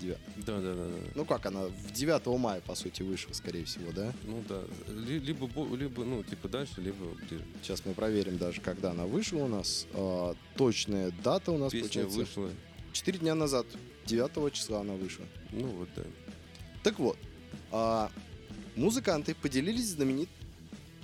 9. 0.00 0.16
Да, 0.46 0.60
да, 0.60 0.74
да, 0.74 0.84
да. 0.86 0.94
Ну 1.14 1.24
как, 1.24 1.46
она 1.46 1.66
в 1.66 1.92
9 1.92 2.26
мая, 2.38 2.60
по 2.60 2.74
сути, 2.74 3.02
вышла, 3.02 3.32
скорее 3.34 3.64
всего, 3.64 3.92
да? 3.92 4.12
Ну 4.24 4.42
да. 4.48 4.62
Ли- 4.92 5.20
Либо, 5.20 5.46
бо- 5.46 5.76
либо, 5.76 6.04
ну, 6.04 6.22
типа 6.22 6.48
дальше, 6.48 6.80
либо 6.80 7.04
ближе. 7.28 7.44
Сейчас 7.62 7.84
мы 7.84 7.92
проверим 7.94 8.38
даже, 8.38 8.60
когда 8.60 8.90
она 8.90 9.04
вышла 9.04 9.38
у 9.44 9.48
нас. 9.48 9.86
А, 9.92 10.34
точная 10.56 11.12
дата 11.22 11.52
у 11.52 11.58
нас, 11.58 11.72
Песня 11.72 11.88
получается, 12.04 12.18
вышла. 12.18 12.50
4 12.92 13.18
дня 13.18 13.34
назад. 13.34 13.66
9 14.06 14.52
числа 14.52 14.80
она 14.80 14.94
вышла. 14.94 15.24
Ну 15.52 15.66
вот, 15.68 15.88
да. 15.96 16.02
Так 16.82 16.98
вот, 16.98 17.16
а, 17.70 18.10
музыканты 18.76 19.34
поделились 19.34 19.88
знаменит... 19.90 20.28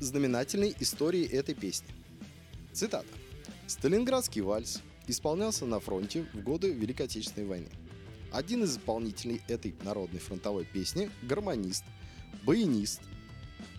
знаменательной 0.01 0.75
историей 0.81 1.27
этой 1.27 1.55
песни. 1.55 1.89
Цитата. 2.73 3.07
«Сталинградский 3.67 4.41
вальс 4.41 4.81
исполнялся 5.11 5.67
на 5.67 5.81
фронте 5.81 6.27
в 6.33 6.43
годы 6.43 6.73
Великой 6.73 7.07
Отечественной 7.07 7.47
войны. 7.47 7.69
Один 8.31 8.65
из 8.65 8.77
исполнителей 8.77 9.41
этой 9.49 9.75
народной 9.83 10.21
фронтовой 10.21 10.65
песни– 10.65 11.11
гармонист, 11.23 11.85
баянист 12.45 13.01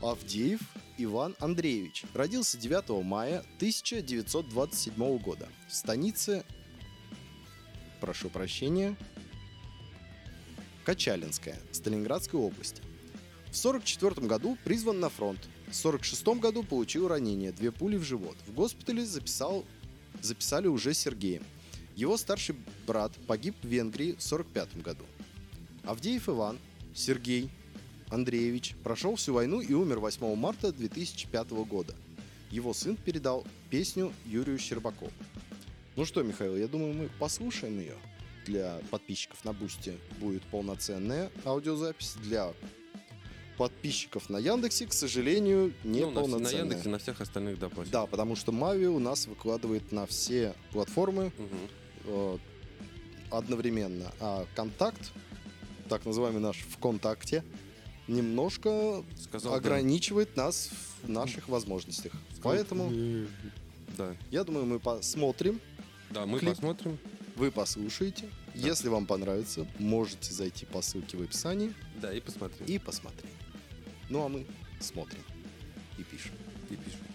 Авдеев 0.01 0.59
Иван 0.97 1.35
Андреевич. 1.39 2.03
Родился 2.13 2.57
9 2.57 3.03
мая 3.03 3.39
1927 3.57 5.17
года 5.19 5.47
в 5.67 5.73
станице, 5.73 6.43
прошу 8.01 8.29
прощения, 8.29 8.97
Качалинская, 10.83 11.59
Сталинградской 11.71 12.39
области. 12.39 12.81
В 13.51 13.59
1944 13.59 14.27
году 14.27 14.57
призван 14.63 14.99
на 14.99 15.09
фронт. 15.09 15.39
В 15.67 15.79
1946 15.79 16.41
году 16.41 16.63
получил 16.63 17.07
ранение, 17.07 17.51
две 17.51 17.71
пули 17.71 17.97
в 17.97 18.03
живот. 18.03 18.37
В 18.47 18.53
госпитале 18.53 19.05
записал, 19.05 19.65
записали 20.21 20.67
уже 20.67 20.93
Сергеем. 20.93 21.43
Его 21.95 22.17
старший 22.17 22.55
брат 22.87 23.11
погиб 23.27 23.55
в 23.61 23.67
Венгрии 23.67 24.13
в 24.13 24.23
1945 24.25 24.81
году. 24.81 25.03
Авдеев 25.83 26.29
Иван, 26.29 26.57
Сергей 26.93 27.49
Андреевич 28.09 28.75
прошел 28.83 29.15
всю 29.15 29.33
войну 29.33 29.61
и 29.61 29.73
умер 29.73 29.99
8 29.99 30.35
марта 30.35 30.71
2005 30.71 31.49
года. 31.51 31.95
Его 32.51 32.73
сын 32.73 32.95
передал 32.95 33.45
песню 33.69 34.13
Юрию 34.25 34.57
Щербакову. 34.57 35.11
Ну 35.95 36.05
что, 36.05 36.23
Михаил, 36.23 36.55
я 36.55 36.67
думаю, 36.67 36.93
мы 36.93 37.09
послушаем 37.19 37.79
ее. 37.79 37.95
Для 38.45 38.79
подписчиков 38.89 39.43
на 39.45 39.53
Бусте 39.53 39.97
будет 40.19 40.41
полноценная 40.43 41.29
аудиозапись. 41.45 42.13
Для 42.23 42.53
подписчиков 43.59 44.29
на 44.29 44.37
Яндексе, 44.39 44.85
к 44.87 44.93
сожалению, 44.93 45.73
не 45.83 45.99
ну, 46.01 46.11
на, 46.11 46.19
вс- 46.19 46.27
на 46.27 46.31
полноценная. 46.31 46.63
Яндексе, 46.63 46.89
на 46.89 46.97
всех 46.97 47.21
остальных, 47.21 47.59
да. 47.59 47.69
Да, 47.91 48.05
потому 48.05 48.35
что 48.37 48.51
Мави 48.53 48.87
у 48.87 48.99
нас 48.99 49.27
выкладывает 49.27 49.91
на 49.91 50.05
все 50.05 50.53
платформы 50.71 51.31
Мгм. 51.37 51.57
э, 52.05 52.37
одновременно. 53.31 54.11
А 54.21 54.45
контакт, 54.55 55.11
так 55.89 56.05
называемый 56.05 56.41
наш 56.41 56.57
ВКонтакте, 56.77 57.43
немножко 58.07 59.03
Сказал, 59.21 59.51
да. 59.51 59.57
ограничивает 59.57 60.35
нас 60.37 60.69
в 61.03 61.09
наших 61.09 61.49
возможностях. 61.49 62.13
Поэтому, 62.41 62.91
Да. 63.97 64.15
я 64.31 64.43
думаю, 64.45 64.65
мы 64.65 64.79
посмотрим, 64.79 65.59
Да, 66.11 66.25
мы 66.25 66.39
Клип. 66.39 66.51
посмотрим. 66.51 66.97
вы 67.35 67.51
послушаете. 67.51 68.29
Если 68.55 68.87
вам 68.89 69.05
понравится, 69.05 69.67
можете 69.77 70.33
зайти 70.33 70.65
по 70.65 70.81
ссылке 70.81 71.17
в 71.17 71.21
описании 71.21 71.73
Да, 72.01 72.11
и 72.13 72.19
посмотрим. 72.19 72.65
и 72.65 72.79
посмотреть. 72.79 73.31
Ну 74.09 74.25
а 74.25 74.29
мы 74.29 74.45
смотрим 74.79 75.21
и 75.97 76.03
пишем. 76.03 76.31
И 76.69 76.75
пишем. 76.75 77.08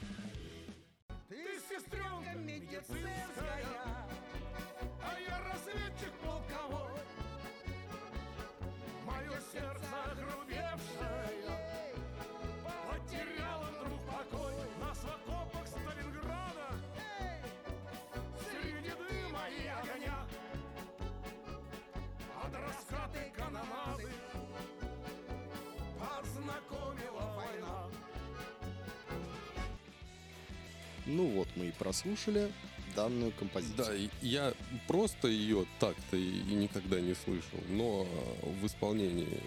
Ну 31.06 31.26
вот, 31.26 31.48
мы 31.56 31.66
и 31.66 31.72
прослушали 31.72 32.50
данную 32.96 33.32
композицию. 33.32 33.76
Да, 33.76 33.94
и 33.94 34.08
я 34.22 34.54
просто 34.86 35.28
ее 35.28 35.66
так-то 35.80 36.16
и, 36.16 36.38
и 36.38 36.54
никогда 36.54 37.00
не 37.00 37.14
слышал, 37.14 37.58
но 37.68 38.06
в 38.42 38.66
исполнении 38.66 39.40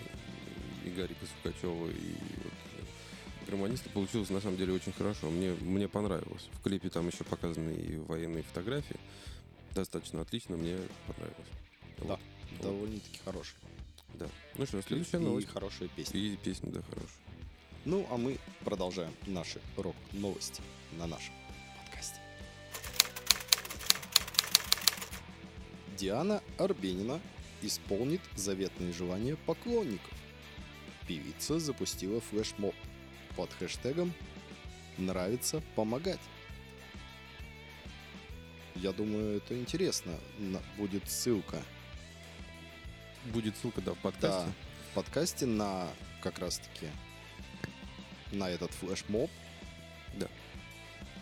и 0.85 0.89
Гарика 0.89 1.25
Сукачева, 1.25 1.89
и 1.89 2.15
вот 2.43 2.53
э, 2.77 3.45
гармониста 3.47 3.89
получилось 3.89 4.29
на 4.29 4.41
самом 4.41 4.57
деле 4.57 4.73
очень 4.73 4.91
хорошо. 4.93 5.29
Мне, 5.29 5.51
мне 5.61 5.87
понравилось. 5.87 6.47
В 6.53 6.61
клипе 6.61 6.89
там 6.89 7.07
еще 7.07 7.23
показаны 7.23 7.71
и 7.71 7.97
военные 7.97 8.43
фотографии. 8.43 8.97
Достаточно 9.73 10.21
отлично, 10.21 10.57
мне 10.57 10.77
понравилось. 11.07 11.47
Да, 11.97 12.19
довольно-таки 12.61 13.19
хороший. 13.23 13.55
Да. 14.15 14.27
Ну 14.57 14.65
что, 14.65 14.81
следующая 14.81 15.17
и 15.17 15.21
новость. 15.21 15.47
хорошая 15.47 15.89
песня. 15.89 16.19
И 16.19 16.35
песня, 16.37 16.71
да, 16.71 16.81
хорошая. 16.81 17.17
Ну, 17.85 18.05
а 18.09 18.17
мы 18.17 18.37
продолжаем 18.65 19.13
наши 19.27 19.61
рок-новости 19.77 20.61
на 20.97 21.07
нашем 21.07 21.33
Диана 25.97 26.41
Арбенина 26.57 27.19
исполнит 27.61 28.21
заветные 28.35 28.93
желания 28.93 29.35
поклонников. 29.35 30.13
Певица 31.07 31.59
запустила 31.59 32.21
флешмоб 32.21 32.75
под 33.35 33.51
хэштегом 33.53 34.13
«Нравится 34.97 35.61
помогать». 35.75 36.19
Я 38.75 38.91
думаю, 38.91 39.37
это 39.37 39.59
интересно. 39.59 40.13
Будет 40.77 41.09
ссылка 41.09 41.63
Будет 43.33 43.57
ссылка, 43.57 43.81
да, 43.81 43.91
в 43.91 43.95
да, 43.95 44.01
подкасте. 44.01 44.51
в 44.91 44.95
подкасте 44.95 45.45
на 45.45 45.87
как 46.21 46.39
раз-таки 46.39 46.87
на 48.31 48.49
этот 48.49 48.71
флешмоб. 48.71 49.29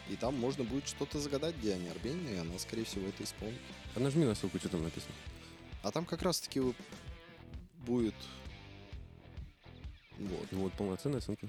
И 0.09 0.15
там 0.15 0.35
можно 0.35 0.63
будет 0.63 0.87
что-то 0.87 1.19
загадать 1.19 1.59
Диане 1.61 1.89
Арбениной, 1.91 2.33
и 2.35 2.37
она, 2.37 2.57
скорее 2.59 2.83
всего, 2.85 3.07
это 3.07 3.23
исполнит. 3.23 3.59
А 3.95 3.99
нажми 3.99 4.23
на 4.25 4.35
ссылку, 4.35 4.59
что 4.59 4.69
там 4.69 4.83
написано. 4.83 5.13
А 5.83 5.91
там 5.91 6.05
как 6.05 6.21
раз-таки 6.21 6.61
будет... 7.85 8.15
Вот, 10.17 10.47
Вот, 10.51 10.73
полноценная 10.73 11.19
оценка. 11.19 11.47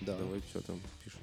да. 0.00 0.16
Давай, 0.16 0.40
что 0.40 0.62
там 0.62 0.80
пишет. 1.04 1.20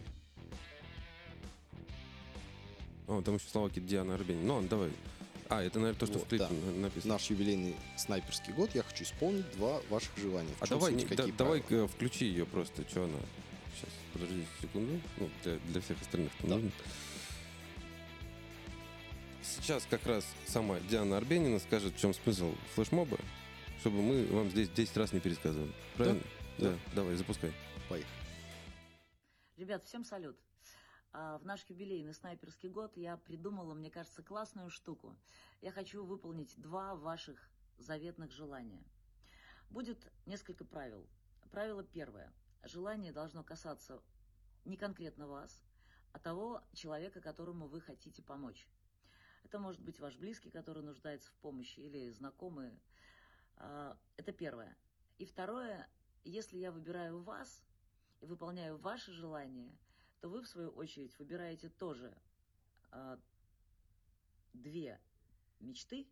О, 3.08 3.22
там 3.22 3.36
еще 3.36 3.48
слова 3.50 3.70
какие-то 3.70 3.90
Диана 3.90 4.16
Арбенина. 4.16 4.62
Ну, 4.62 4.68
давай. 4.68 4.92
А, 5.50 5.64
это, 5.64 5.80
наверное, 5.80 5.98
то, 6.00 6.06
что 6.06 6.16
Вот, 6.20 6.26
в 6.26 6.30
клипе 6.30 6.46
да. 6.46 6.54
на- 6.54 6.72
написано. 6.82 7.14
Наш 7.14 7.30
юбилейный 7.30 7.76
снайперский 7.96 8.52
год 8.54 8.76
я 8.76 8.84
хочу 8.84 9.06
исполнить 9.06 9.50
два 9.54 9.80
ваших 9.90 10.16
желания. 10.18 10.52
В 10.60 10.64
А 10.64 10.68
давай, 10.68 10.94
не- 10.94 11.06
да- 11.06 11.28
давай 11.38 11.64
э, 11.70 11.88
включи 11.88 12.26
ее 12.26 12.46
просто. 12.46 12.84
Что 12.90 13.06
она? 13.06 13.18
Сейчас, 13.78 13.94
подожди 14.14 14.46
секунду. 14.62 15.00
Ну, 15.18 15.30
для, 15.44 15.58
для 15.60 15.82
всех 15.82 16.02
остальных 16.02 16.32
Да. 16.42 16.48
нужно. 16.56 16.72
Сейчас 19.44 19.86
как 19.90 20.06
раз 20.06 20.26
сама 20.46 20.80
Диана 20.82 21.18
Арбенина 21.18 21.60
скажет, 21.60 21.94
в 21.94 22.00
чем 22.00 22.14
смысл 22.14 22.54
флешмоба, 22.74 23.18
чтобы 23.80 24.02
мы 24.02 24.26
вам 24.28 24.50
здесь 24.50 24.70
10 24.70 24.98
раз 24.98 25.14
не 25.14 25.20
пересказывали. 25.20 25.72
Правильно? 25.96 26.22
Да. 26.58 26.72
Да. 26.72 26.80
Давай, 26.96 27.16
запускай. 27.16 27.54
Поехали. 27.88 28.12
Ребят, 29.58 29.86
всем 29.86 30.04
салют. 30.04 30.38
А, 31.14 31.38
В 31.38 31.46
наш 31.46 31.64
юбилейный 31.70 32.14
снайперский 32.14 32.70
год 32.70 32.98
я 32.98 33.18
придумала, 33.18 33.74
мне 33.74 33.90
кажется, 33.92 34.24
классную 34.24 34.70
штуку. 34.70 35.16
Я 35.62 35.72
хочу 35.72 36.04
выполнить 36.04 36.54
два 36.58 36.96
ваших 36.96 37.50
заветных 37.78 38.32
желания. 38.32 38.84
Будет 39.70 40.12
несколько 40.26 40.66
правил. 40.66 41.08
Правило 41.52 41.84
первое. 41.84 42.34
Желание 42.68 43.14
должно 43.14 43.46
касаться 43.46 44.04
не 44.66 44.76
конкретно 44.76 45.26
вас, 45.26 45.62
а 46.12 46.20
того 46.20 46.62
человека, 46.74 47.22
которому 47.22 47.68
вы 47.68 47.80
хотите 47.80 48.22
помочь. 48.22 48.68
Это 49.46 49.58
может 49.58 49.82
быть 49.82 50.02
ваш 50.02 50.18
близкий, 50.18 50.50
который 50.50 50.84
нуждается 50.84 51.32
в 51.32 51.36
помощи, 51.36 51.80
или 51.80 52.10
знакомый. 52.10 52.78
А, 53.56 53.98
Это 54.18 54.34
первое. 54.34 54.78
И 55.18 55.26
второе, 55.26 55.90
если 56.26 56.58
я 56.58 56.74
выбираю 56.74 57.22
вас 57.22 57.64
и 58.20 58.26
выполняю 58.26 58.78
ваши 58.78 59.14
желания, 59.14 59.74
то 60.20 60.28
вы, 60.28 60.42
в 60.42 60.48
свою 60.48 60.72
очередь, 60.72 61.18
выбираете 61.20 61.70
тоже 61.70 62.14
а, 62.92 63.18
две 64.52 65.00
мечты 65.62 66.06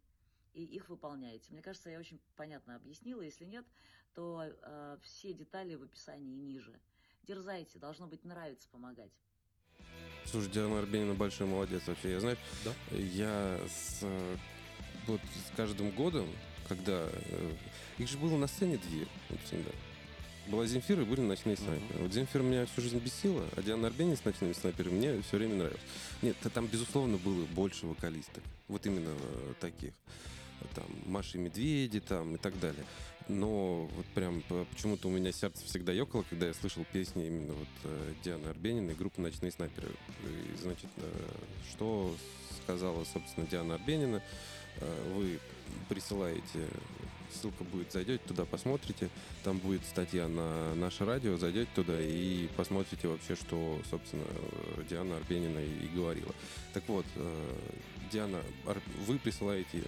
и 0.54 0.63
их 0.63 0.88
выполняете. 0.88 1.52
Мне 1.52 1.62
кажется, 1.62 1.89
я 1.89 2.00
очень 2.00 2.22
понятно 2.38 2.76
объяснила. 2.76 3.22
Если 3.22 3.44
нет, 3.44 3.65
то 4.15 4.43
а, 4.63 4.97
все 5.04 5.34
детали 5.34 5.75
в 5.75 5.84
описании 5.84 6.36
ниже. 6.36 6.73
Дерзайте, 7.23 7.80
должно 7.80 8.08
быть 8.08 8.23
нравится 8.23 8.67
помогать. 8.71 9.12
Слушай, 10.25 10.51
Диана 10.51 10.80
Арбенина 10.80 11.13
большой 11.13 11.47
молодец 11.47 11.84
вообще. 11.88 12.12
Я, 12.13 12.19
знаешь, 12.19 12.38
Да? 12.63 12.73
я 12.95 13.60
с, 13.67 13.99
э, 14.01 14.38
вот 15.08 15.21
с 15.21 15.56
каждым 15.56 15.91
годом, 15.91 16.28
когда... 16.67 17.08
э, 17.12 17.56
их 17.97 18.08
же 18.08 18.17
было 18.17 18.38
на 18.38 18.47
сцене 18.47 18.78
две, 18.78 19.08
вот 19.30 19.39
всегда. 19.41 19.71
Была 20.47 20.65
Земфира 20.67 21.01
и 21.01 21.06
были 21.06 21.21
ночные 21.21 21.58
снайперы. 21.58 22.04
Вот 22.04 22.13
Земфира 22.13 22.43
меня 22.43 22.65
всю 22.67 22.82
жизнь 22.82 22.99
бесила, 22.99 23.43
а 23.56 23.62
Диана 23.63 23.88
Арбенина 23.88 24.15
с 24.15 24.23
ночными 24.23 24.54
снайперами 24.54 24.93
мне 24.93 25.21
все 25.23 25.38
время 25.38 25.56
нравилась. 25.56 25.82
Нет, 26.21 26.38
та- 26.41 26.49
там, 26.49 26.67
безусловно, 26.67 27.17
было 27.17 27.45
больше 27.47 27.86
вокалисток. 27.88 28.43
Вот 28.67 28.86
именно 28.86 29.10
э, 29.17 29.54
таких. 29.60 29.93
Там 30.73 30.86
Маши 31.06 31.38
и 31.38 31.41
Медведи 31.41 31.99
там 31.99 32.36
и 32.36 32.38
так 32.38 32.58
далее. 32.60 32.86
Но 33.28 33.90
вот 33.96 34.06
прям 34.14 34.42
по- 34.44 34.66
почему-то 34.66 35.08
у 35.08 35.12
меня 35.12 35.32
сердце 35.32 35.66
всегда 35.66 35.92
ёкало, 35.92 36.24
когда 36.30 36.46
я 36.48 36.54
слышал 36.54 36.86
песни 36.94 37.26
именно 37.26 37.54
вот 37.54 37.68
э, 37.84 38.14
Дианы 38.24 38.48
Арбениной 38.48 38.94
и 38.94 38.96
группы 38.96 39.20
«Ночные 39.20 39.52
снайперы». 39.52 39.90
И, 40.24 40.58
значит, 40.62 40.90
э, 40.98 41.12
что 41.72 42.16
сказала, 42.64 43.04
собственно, 43.06 43.48
Диана 43.48 43.76
Арбенина. 43.76 44.22
Э, 44.78 45.14
Вы 45.16 45.40
присылаете, 45.90 46.68
ссылка 47.34 47.64
будет, 47.64 47.92
зайдете 47.92 48.22
туда, 48.28 48.46
посмотрите. 48.46 49.10
Там 49.44 49.58
будет 49.58 49.84
статья 49.86 50.28
на 50.28 50.76
наше 50.76 51.04
радио, 51.04 51.36
зайдете 51.38 51.70
туда 51.74 52.00
и 52.00 52.48
посмотрите 52.56 53.08
вообще, 53.08 53.36
что, 53.36 53.80
собственно, 53.90 54.24
Диана 54.88 55.18
Арбенина 55.18 55.60
и 55.60 55.88
говорила. 55.96 56.34
Так 56.74 56.88
вот, 56.88 57.06
Диана, 58.12 58.42
вы 59.08 59.18
присылаете 59.18 59.84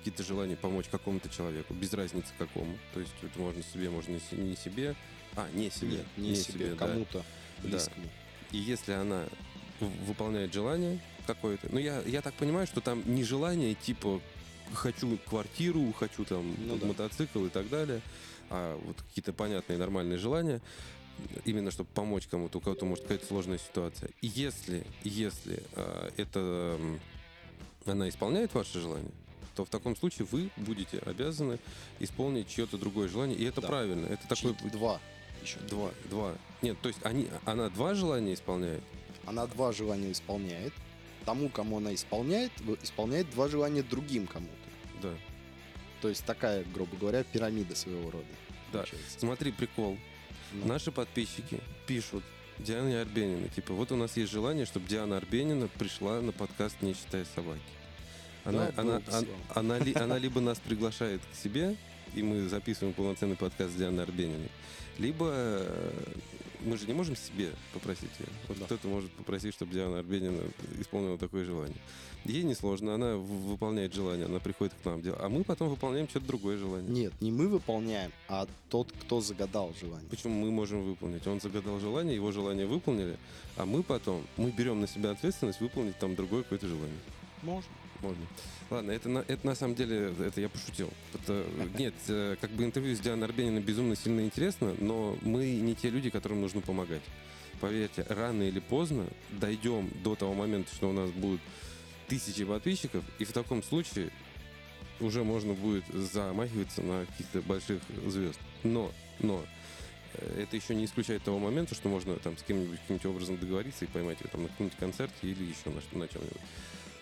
какие-то 0.00 0.22
желания 0.24 0.56
помочь 0.56 0.86
какому-то 0.90 1.28
человеку, 1.28 1.74
без 1.74 1.92
разницы 1.92 2.28
какому. 2.38 2.76
То 2.94 3.00
есть 3.00 3.12
это 3.22 3.38
можно 3.38 3.62
себе, 3.62 3.90
можно 3.90 4.12
не 4.12 4.20
се- 4.20 4.36
не 4.36 4.56
себе. 4.56 4.96
А, 5.36 5.48
не 5.52 5.70
себе. 5.70 5.98
Нет, 5.98 6.06
не, 6.16 6.34
себе, 6.34 6.70
да. 6.70 6.76
кому-то 6.86 7.22
близкому. 7.62 8.06
И 8.50 8.56
если 8.58 8.92
она 8.92 9.24
выполняет 10.06 10.52
желание 10.52 10.98
какое-то, 11.26 11.68
ну 11.70 11.78
я, 11.78 12.00
я 12.02 12.22
так 12.22 12.34
понимаю, 12.34 12.66
что 12.66 12.80
там 12.80 13.02
не 13.06 13.22
желание 13.22 13.74
типа 13.74 14.20
хочу 14.74 15.18
квартиру, 15.28 15.92
хочу 15.92 16.24
там 16.24 16.54
Ну 16.66 16.76
да. 16.76 16.86
мотоцикл 16.86 17.44
и 17.44 17.48
так 17.50 17.68
далее, 17.68 18.00
а 18.48 18.76
вот 18.84 18.96
какие-то 19.08 19.32
понятные 19.32 19.78
нормальные 19.78 20.18
желания, 20.18 20.60
именно 21.44 21.70
чтобы 21.70 21.90
помочь 21.94 22.26
кому-то, 22.26 22.58
у 22.58 22.60
кого-то 22.60 22.86
может 22.86 23.04
какая-то 23.04 23.26
сложная 23.26 23.58
ситуация. 23.58 24.10
И 24.22 24.26
если, 24.26 24.84
если 25.04 25.62
а, 25.74 26.10
это 26.16 26.76
м, 26.80 27.00
она 27.86 28.08
исполняет 28.08 28.52
ваше 28.54 28.80
желание, 28.80 29.10
то 29.54 29.64
в 29.64 29.68
таком 29.68 29.96
случае 29.96 30.26
вы 30.30 30.50
будете 30.56 30.98
обязаны 30.98 31.58
исполнить 31.98 32.48
чье-то 32.48 32.78
другое 32.78 33.08
желание, 33.08 33.36
и 33.36 33.44
это 33.44 33.60
Да. 33.60 33.68
правильно. 33.68 34.06
Это 34.06 34.26
такой 34.28 34.54
Два 34.70 35.00
еще. 35.42 35.58
два, 35.60 35.90
два. 36.10 36.34
Нет, 36.62 36.78
то 36.80 36.88
есть 36.88 37.00
они, 37.04 37.28
она 37.44 37.68
два 37.70 37.94
желания 37.94 38.34
исполняет. 38.34 38.82
Она 39.26 39.46
два 39.46 39.72
желания 39.72 40.12
исполняет. 40.12 40.72
Тому, 41.24 41.48
кому 41.50 41.76
она 41.78 41.94
исполняет, 41.94 42.50
исполняет 42.82 43.30
два 43.30 43.48
желания 43.48 43.82
другим 43.82 44.26
кому-то. 44.26 45.00
Да. 45.02 45.14
То 46.00 46.08
есть 46.08 46.24
такая, 46.24 46.64
грубо 46.72 46.96
говоря, 46.96 47.22
пирамида 47.24 47.74
своего 47.74 48.10
рода. 48.10 48.24
Да. 48.72 48.78
получается. 48.80 49.18
Смотри, 49.20 49.52
прикол. 49.52 49.98
Ну, 50.52 50.66
Наши 50.66 50.90
подписчики 50.90 51.60
пишут 51.86 52.24
Диане 52.58 53.00
Арбениной. 53.00 53.48
Типа, 53.50 53.72
вот 53.74 53.92
у 53.92 53.96
нас 53.96 54.16
есть 54.16 54.32
желание, 54.32 54.64
чтобы 54.66 54.86
Диана 54.88 55.16
Арбенина 55.18 55.68
пришла 55.68 56.20
на 56.20 56.32
подкаст 56.32 56.80
«Не 56.82 56.94
считая 56.94 57.24
собаки». 57.34 57.60
Она, 58.44 58.66
Да, 58.66 58.72
она, 58.82 58.92
было 58.92 58.98
бы 59.00 59.04
он- 59.06 59.10
славно. 59.12 59.28
она, 59.54 59.78
ли- 59.78 59.94
она 59.94 60.18
либо 60.18 60.40
нас 60.40 60.58
приглашает 60.58 61.20
к 61.32 61.36
себе, 61.36 61.76
и 62.14 62.22
мы 62.22 62.48
записываем 62.48 62.94
полноценный 62.94 63.36
подкаст 63.36 63.72
с 63.72 63.76
Дианой 63.76 64.04
Арбениной, 64.04 64.50
либо 64.98 65.30
э, 65.32 66.02
мы 66.64 66.76
же 66.76 66.86
не 66.86 66.92
можем 66.92 67.16
себе 67.16 67.50
попросить 67.72 68.10
ее. 68.18 68.26
Вот 68.48 68.58
Да. 68.58 68.64
кто-то 68.66 68.88
может 68.88 69.10
попросить, 69.12 69.54
чтобы 69.54 69.72
Диана 69.72 69.98
Арбенина 70.00 70.42
исполнила 70.78 71.16
такое 71.18 71.44
желание. 71.44 71.76
Ей 72.24 72.42
несложно, 72.42 72.94
она 72.94 73.16
выполняет 73.16 73.94
желание, 73.94 74.26
она 74.26 74.40
приходит 74.40 74.74
к 74.74 74.84
нам, 74.84 75.00
а 75.18 75.28
мы 75.30 75.42
потом 75.44 75.68
выполняем 75.70 76.06
что-то 76.08 76.26
другое 76.26 76.58
желание. 76.58 76.90
Нет, 76.90 77.12
не 77.22 77.30
мы 77.32 77.48
выполняем, 77.48 78.12
а 78.28 78.46
тот, 78.68 78.92
кто 78.92 79.20
загадал 79.22 79.72
желание. 79.80 80.08
Почему 80.10 80.34
мы 80.44 80.50
можем 80.50 80.82
выполнить? 80.82 81.26
Он 81.26 81.40
загадал 81.40 81.78
желание, 81.80 82.14
его 82.14 82.30
желание 82.32 82.66
выполнили, 82.66 83.16
а 83.56 83.64
мы 83.64 83.82
потом, 83.82 84.26
мы 84.36 84.50
берем 84.50 84.80
на 84.80 84.86
себя 84.86 85.12
ответственность 85.12 85.60
выполнить 85.60 85.98
там 85.98 86.14
другое 86.14 86.42
какое-то 86.42 86.66
желание. 86.68 86.98
Можно. 87.42 87.70
Можно. 88.02 88.26
Ладно, 88.70 88.90
это 88.92 89.08
на, 89.08 89.18
это 89.26 89.46
на 89.46 89.54
самом 89.54 89.74
деле, 89.74 90.14
это 90.20 90.40
я 90.40 90.48
пошутил. 90.48 90.90
Это- 91.14 91.44
нет, 91.78 91.94
э, 92.08 92.36
как 92.40 92.50
бы 92.50 92.64
интервью 92.64 92.96
с 92.96 93.00
Дианой 93.00 93.26
Арбениной 93.26 93.60
безумно 93.60 93.96
сильно 93.96 94.20
интересно, 94.20 94.74
но 94.78 95.18
мы 95.22 95.50
не 95.50 95.74
те 95.74 95.90
люди, 95.90 96.10
которым 96.10 96.40
нужно 96.40 96.60
помогать. 96.60 97.02
поверьте, 97.60 98.06
рано 98.08 98.42
или 98.44 98.58
поздно 98.58 99.06
дойдем 99.28 99.90
до 100.02 100.14
того 100.14 100.32
момента, 100.32 100.74
что 100.74 100.88
у 100.88 100.92
нас 100.92 101.10
будут 101.10 101.42
тысячи 102.08 102.42
подписчиков, 102.42 103.04
и 103.18 103.24
в 103.24 103.32
таком 103.32 103.62
случае 103.62 104.10
уже 104.98 105.24
можно 105.24 105.52
будет 105.52 105.84
замахиваться 105.88 106.80
на 106.80 107.04
каких-то 107.04 107.42
больших 107.42 107.82
звезд. 108.06 108.38
Но, 108.62 108.90
но, 109.18 109.44
э, 110.14 110.42
это 110.44 110.56
еще 110.56 110.74
не 110.74 110.86
исключает 110.86 111.22
того 111.22 111.38
момента, 111.38 111.74
что 111.74 111.90
можно 111.90 112.16
там 112.16 112.38
с 112.38 112.42
кем-нибудь 112.42 112.80
каким-нибудь 112.80 113.06
образом 113.06 113.36
договориться 113.36 113.84
и 113.84 113.88
поймать 113.88 114.20
ее 114.22 114.28
там 114.30 114.42
на 114.44 114.48
каком-нибудь 114.48 114.78
концерте 114.78 115.14
или 115.20 115.44
еще 115.44 115.68
на, 115.68 115.98
на 115.98 116.08
чем-нибудь. 116.08 116.40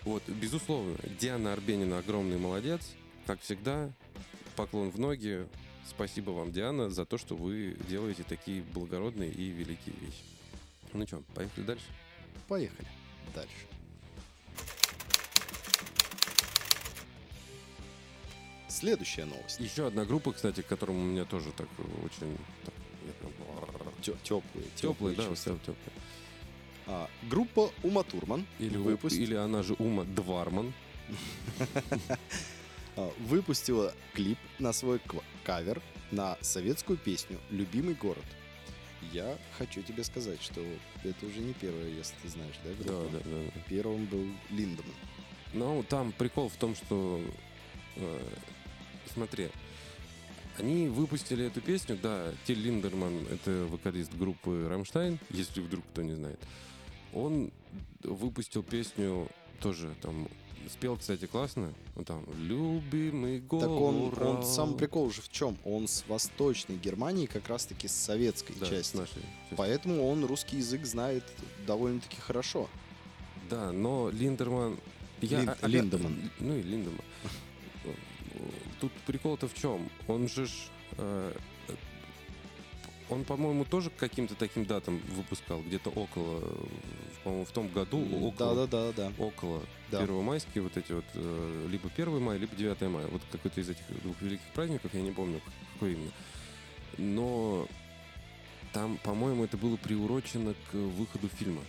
Вот, 0.03 0.23
безусловно, 0.27 0.95
Диана 1.19 1.53
Арбенина 1.53 1.99
огромный 1.99 2.37
молодец. 2.37 2.81
Как 3.25 3.41
всегда, 3.41 3.91
поклон 4.55 4.89
в 4.91 4.99
ноги. 4.99 5.45
Спасибо 5.87 6.31
вам, 6.31 6.51
Диана, 6.51 6.89
за 6.89 7.05
то, 7.05 7.17
что 7.17 7.35
вы 7.35 7.75
делаете 7.87 8.23
такие 8.23 8.61
благородные 8.61 9.31
и 9.31 9.49
великие 9.49 9.95
вещи. 9.99 10.23
Ну 10.93 11.05
что, 11.05 11.21
поехали 11.35 11.65
дальше? 11.65 11.85
Поехали 12.47 12.87
дальше. 13.35 13.53
Следующая 18.67 19.25
новость. 19.25 19.59
Еще 19.59 19.87
одна 19.87 20.05
группа, 20.05 20.31
кстати, 20.31 20.61
к 20.61 20.67
которым 20.67 20.97
у 20.97 21.03
меня 21.03 21.25
тоже 21.25 21.51
так 21.51 21.67
очень... 22.05 22.37
так, 22.65 22.73
прям- 23.19 24.13
Теплые, 24.23 24.67
Теплые, 24.75 25.15
да, 25.15 25.25
чувства. 25.25 25.57
теплые. 25.57 25.77
А, 26.91 27.07
группа 27.29 27.71
Ума 27.83 28.01
Турман 28.01 28.47
Или, 28.57 28.75
выпуст- 28.77 29.15
или 29.15 29.35
она 29.35 29.61
же 29.61 29.75
Ума 29.75 30.05
Дварман. 30.05 30.73
а, 32.95 33.13
выпустила 33.19 33.93
клип 34.13 34.39
на 34.57 34.73
свой 34.73 34.99
кавер 35.43 35.81
на 36.11 36.35
советскую 36.41 36.97
песню 36.97 37.37
«Любимый 37.51 37.93
город». 37.93 38.25
Я 39.13 39.37
хочу 39.57 39.83
тебе 39.83 40.03
сказать, 40.03 40.41
что 40.41 40.61
это 41.03 41.25
уже 41.27 41.39
не 41.39 41.53
первая, 41.53 41.87
если 41.89 42.15
ты 42.23 42.29
знаешь, 42.29 42.55
да, 42.63 42.71
Да, 42.79 42.83
группа? 42.83 43.11
да, 43.11 43.19
да. 43.19 43.51
да. 43.53 43.61
Первым 43.69 44.05
был 44.05 44.25
Линдеман. 44.49 44.93
Ну, 45.53 45.85
там 45.87 46.11
прикол 46.11 46.49
в 46.49 46.55
том, 46.55 46.75
что... 46.75 47.21
э, 47.97 48.19
смотри, 49.13 49.49
они 50.57 50.87
выпустили 50.89 51.45
эту 51.45 51.61
песню, 51.61 51.97
да, 52.01 52.33
Тиль 52.45 52.59
Линдерман, 52.59 53.25
это 53.31 53.67
вокалист 53.69 54.13
группы 54.15 54.67
«Рамштайн», 54.69 55.19
если 55.29 55.61
вдруг 55.61 55.85
кто 55.91 56.01
не 56.01 56.15
знает. 56.15 56.39
Он 57.13 57.51
выпустил 58.03 58.63
песню 58.63 59.27
тоже 59.59 59.93
там... 60.01 60.27
Спел, 60.69 60.97
кстати, 60.97 61.25
классно. 61.25 61.73
Ну, 61.95 62.03
там 62.03 62.23
«Любимый 62.37 63.39
город». 63.39 63.63
Так 63.63 63.71
он, 63.71 64.27
он 64.37 64.45
сам 64.45 64.77
прикол 64.77 65.05
уже 65.05 65.21
в 65.21 65.29
чем? 65.29 65.57
Он 65.65 65.87
с 65.87 66.03
восточной 66.07 66.77
Германии, 66.77 67.25
как 67.25 67.47
раз-таки 67.47 67.87
с 67.87 67.93
советской 67.93 68.53
Да, 68.59 68.67
с 68.67 68.69
части. 68.69 68.97
нашей 68.97 69.13
части. 69.15 69.27
Поэтому 69.57 70.07
он 70.07 70.23
русский 70.25 70.57
язык 70.57 70.85
знает 70.85 71.23
довольно-таки 71.65 72.17
хорошо. 72.21 72.69
Да, 73.49 73.71
но 73.71 74.09
Линдерман... 74.11 74.77
Лин- 75.21 75.49
а- 75.59 75.67
Линдеман. 75.67 76.29
Ну 76.39 76.55
и 76.55 76.61
Линдеман. 76.61 77.01
Тут 78.79 78.91
прикол-то 79.07 79.47
в 79.47 79.55
чем? 79.55 79.89
Он 80.07 80.27
же 80.29 80.45
ж... 80.45 80.51
э, 80.97 81.33
Он, 83.09 83.23
по-моему, 83.23 83.65
тоже 83.65 83.89
к 83.89 83.95
каким-то 83.95 84.35
таким 84.35 84.65
датам 84.65 85.01
выпускал, 85.15 85.61
где-то 85.61 85.89
около, 85.89 86.41
по-моему, 87.23 87.45
в 87.45 87.51
том 87.51 87.67
году, 87.69 87.99
около, 88.21 88.67
Да-да-да-да. 88.67 89.11
около 89.17 89.61
Да. 89.89 90.01
Первомайские 90.01 90.61
вот 90.63 90.77
эти 90.77 90.91
вот, 90.91 91.05
э, 91.15 91.67
либо 91.71 91.89
1 91.89 92.21
мая, 92.21 92.37
либо 92.37 92.55
9 92.55 92.81
мая. 92.89 93.07
Вот 93.07 93.21
какой-то 93.31 93.61
из 93.61 93.69
этих 93.69 93.83
двух 94.03 94.21
великих 94.21 94.45
праздников, 94.53 94.93
я 94.93 95.01
не 95.01 95.11
помню, 95.11 95.41
какой 95.73 95.93
именно. 95.93 96.11
Но 96.97 97.67
там, 98.73 98.97
по-моему, 98.97 99.43
это 99.43 99.57
было 99.57 99.77
приурочено 99.77 100.53
к 100.71 100.75
выходу 100.75 101.27
фильма. 101.29 101.61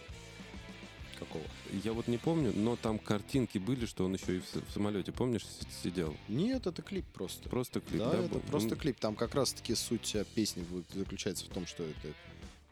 Какого? 1.21 1.45
Я 1.85 1.93
вот 1.93 2.09
не 2.09 2.17
помню, 2.17 2.53
но 2.55 2.77
там 2.77 2.99
картинки 2.99 3.59
были, 3.59 3.85
что 3.85 4.07
он 4.07 4.15
еще 4.15 4.39
и 4.39 4.41
в, 4.41 4.73
самолете, 4.73 5.13
помнишь, 5.13 5.47
сидел. 5.83 6.17
Нет, 6.29 6.67
это 6.67 6.81
клип 6.81 7.05
просто. 7.13 7.49
Просто 7.49 7.81
клип, 7.81 8.01
да, 8.01 8.11
да? 8.11 8.19
это 8.25 8.35
был? 8.35 8.41
просто 8.41 8.75
клип. 8.75 8.99
Там 8.99 9.15
как 9.15 9.35
раз-таки 9.35 9.75
суть 9.75 10.17
песни 10.35 10.65
заключается 10.95 11.45
в 11.45 11.49
том, 11.49 11.67
что 11.67 11.85
это 11.85 12.15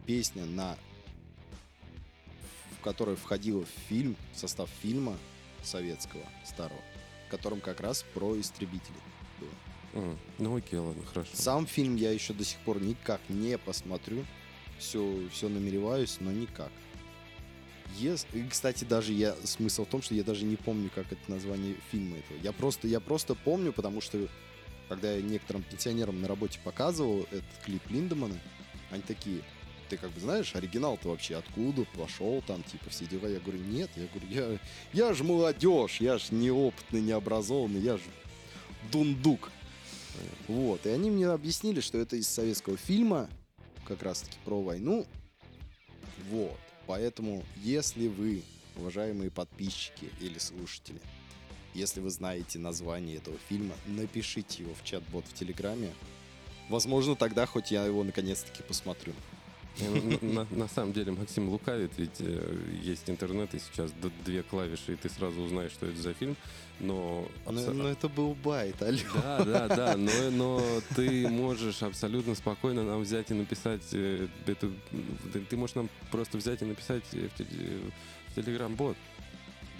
песня, 0.07 0.47
на 0.47 0.77
в 2.79 2.83
которой 2.83 3.17
входила 3.17 3.65
в 3.65 3.89
фильм, 3.89 4.17
в 4.33 4.39
состав 4.39 4.71
фильма 4.81 5.19
советского, 5.63 6.23
старого, 6.47 6.81
в 7.27 7.31
котором 7.31 7.61
как 7.61 7.81
раз 7.81 8.05
про 8.15 8.41
истребителей 8.41 9.01
было. 9.41 9.51
а, 9.95 10.17
ну 10.39 10.57
окей, 10.57 10.79
ладно, 10.79 11.05
хорошо. 11.05 11.31
Сам 11.35 11.67
фильм 11.67 11.97
я 11.97 12.13
еще 12.13 12.33
до 12.33 12.45
сих 12.45 12.59
пор 12.61 12.81
никак 12.81 13.21
не 13.29 13.59
посмотрю. 13.59 14.25
Все, 14.79 15.29
все 15.33 15.49
намереваюсь, 15.49 16.19
но 16.21 16.31
никак. 16.31 16.71
Ес- 17.97 18.27
И, 18.33 18.43
кстати, 18.49 18.85
даже 18.85 19.13
я 19.13 19.35
смысл 19.45 19.85
в 19.85 19.89
том, 19.89 20.03
что 20.03 20.15
я 20.15 20.23
даже 20.23 20.45
не 20.45 20.57
помню, 20.57 20.91
как 20.95 21.11
это 21.11 21.21
название 21.31 21.75
фильма 21.91 22.19
этого. 22.19 22.39
Я 22.43 22.53
просто, 22.53 22.87
я 22.87 23.01
просто 23.01 23.35
помню, 23.35 23.73
потому 23.73 24.01
что 24.01 24.29
когда 24.89 25.13
я 25.13 25.23
некоторым 25.23 25.63
пенсионерам 25.63 26.21
на 26.21 26.29
работе 26.29 26.59
показывал 26.65 27.23
этот 27.31 27.45
клип 27.65 27.83
Линдемана, 27.91 28.39
они 28.91 29.03
такие, 29.03 29.43
ты 29.89 29.97
как 29.97 30.11
бы 30.11 30.21
знаешь, 30.21 30.55
оригинал-то 30.55 31.09
вообще 31.09 31.37
откуда 31.37 31.85
пошел 31.97 32.43
там, 32.47 32.63
типа, 32.63 32.91
все 32.91 33.07
дела. 33.07 33.27
Я 33.27 33.41
говорю, 33.41 33.61
нет, 33.61 33.91
я 33.97 34.07
говорю, 34.07 34.59
я, 34.93 35.07
я 35.09 35.13
же 35.15 35.25
молодежь, 35.25 36.01
я 36.01 36.19
же 36.19 36.27
неопытный, 36.31 37.01
необразованный, 37.01 37.81
я 37.81 37.97
же 37.97 38.05
дундук. 38.93 39.51
Вот, 40.47 40.85
и 40.87 40.89
они 40.89 41.11
мне 41.11 41.29
объяснили, 41.29 41.81
что 41.81 41.99
это 41.99 42.17
из 42.17 42.27
советского 42.29 42.77
фильма, 42.77 43.29
как 43.87 44.03
раз-таки 44.03 44.37
про 44.45 44.61
войну. 44.61 45.07
Вот, 46.31 46.59
поэтому, 46.89 47.45
если 47.57 48.09
вы, 48.09 48.43
уважаемые 48.75 49.31
подписчики 49.31 50.11
или 50.21 50.39
слушатели, 50.39 51.01
если 51.75 52.01
вы 52.01 52.11
знаете 52.11 52.59
название 52.59 53.19
этого 53.19 53.37
фильма, 53.49 53.75
напишите 53.87 54.63
его 54.63 54.75
в 54.75 54.83
чат-бот 54.83 55.25
в 55.27 55.35
Телеграме. 55.35 55.93
Возможно, 56.71 57.15
тогда 57.15 57.45
хоть 57.47 57.71
я 57.71 57.85
его 57.85 58.03
наконец-таки 58.03 58.63
посмотрю. 58.63 59.13
На, 60.51 60.69
самом 60.69 60.93
деле 60.93 61.13
Максим 61.13 61.49
лукавит, 61.49 61.93
ведь 61.99 62.21
э, 62.21 62.59
есть 62.83 63.09
интернет, 63.09 63.55
и 63.55 63.59
сейчас 63.61 63.93
две 64.25 64.43
клавиши, 64.43 64.95
и 64.95 64.97
ты 64.97 65.09
сразу 65.09 65.41
узнаешь, 65.41 65.71
что 65.73 65.87
это 65.87 66.01
за 66.01 66.15
фильм. 66.15 66.37
Но... 66.81 67.29
Но, 67.47 67.73
но 67.73 67.89
это 67.89 68.09
был 68.09 68.35
байт, 68.35 68.81
алло. 68.83 68.99
Да, 69.15 69.45
да, 69.45 69.69
да, 69.69 69.97
но, 69.97 70.11
но 70.31 70.63
ты 70.97 71.29
можешь 71.29 71.83
абсолютно 71.83 72.35
спокойно 72.35 72.83
нам 72.85 73.03
взять 73.03 73.31
и 73.31 73.35
написать 73.35 73.83
э, 73.93 74.27
это, 74.47 74.71
ты, 75.49 75.57
можешь 75.57 75.77
нам 75.77 75.89
просто 76.11 76.39
взять 76.39 76.63
и 76.63 76.65
написать 76.65 77.05
э, 77.13 77.29
в, 77.29 77.41
теле- 77.41 77.93
в 78.29 78.35
Телеграм-бот, 78.35 78.97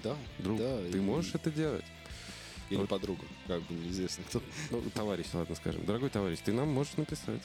Да, 0.05 0.17
друг, 0.39 0.59
да. 0.59 0.79
ты 0.93 0.99
и- 0.99 1.01
можешь 1.01 1.35
это 1.35 1.51
делать? 1.51 1.85
Или 2.71 2.81
Вот. 2.81 2.89
подруга, 2.89 3.23
как 3.47 3.63
бы 3.63 3.75
неизвестно 3.75 4.23
кто. 4.29 4.43
Ну, 4.71 4.83
товарищ, 4.95 5.27
ладно, 5.33 5.55
скажем. 5.57 5.85
Дорогой 5.87 6.11
товарищ, 6.11 6.39
ты 6.45 6.53
нам 6.53 6.69
можешь 6.69 6.97
написать. 6.99 7.41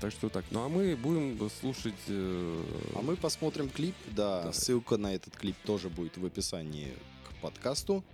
Так 0.00 0.12
что 0.12 0.28
так. 0.28 0.44
Ну, 0.50 0.64
а 0.64 0.68
мы 0.68 0.94
будем 0.96 1.50
слушать... 1.50 1.94
э, 2.06 2.62
А 2.94 3.02
мы 3.02 3.16
посмотрим 3.16 3.68
клип, 3.68 3.94
да, 4.12 4.44
Да. 4.44 4.52
ссылка 4.52 4.96
на 4.96 5.14
этот 5.14 5.36
клип 5.36 5.56
тоже 5.64 5.88
будет 5.88 6.16
в 6.16 6.24
описании 6.24 6.94
к 7.28 7.40
подкасту. 7.40 8.04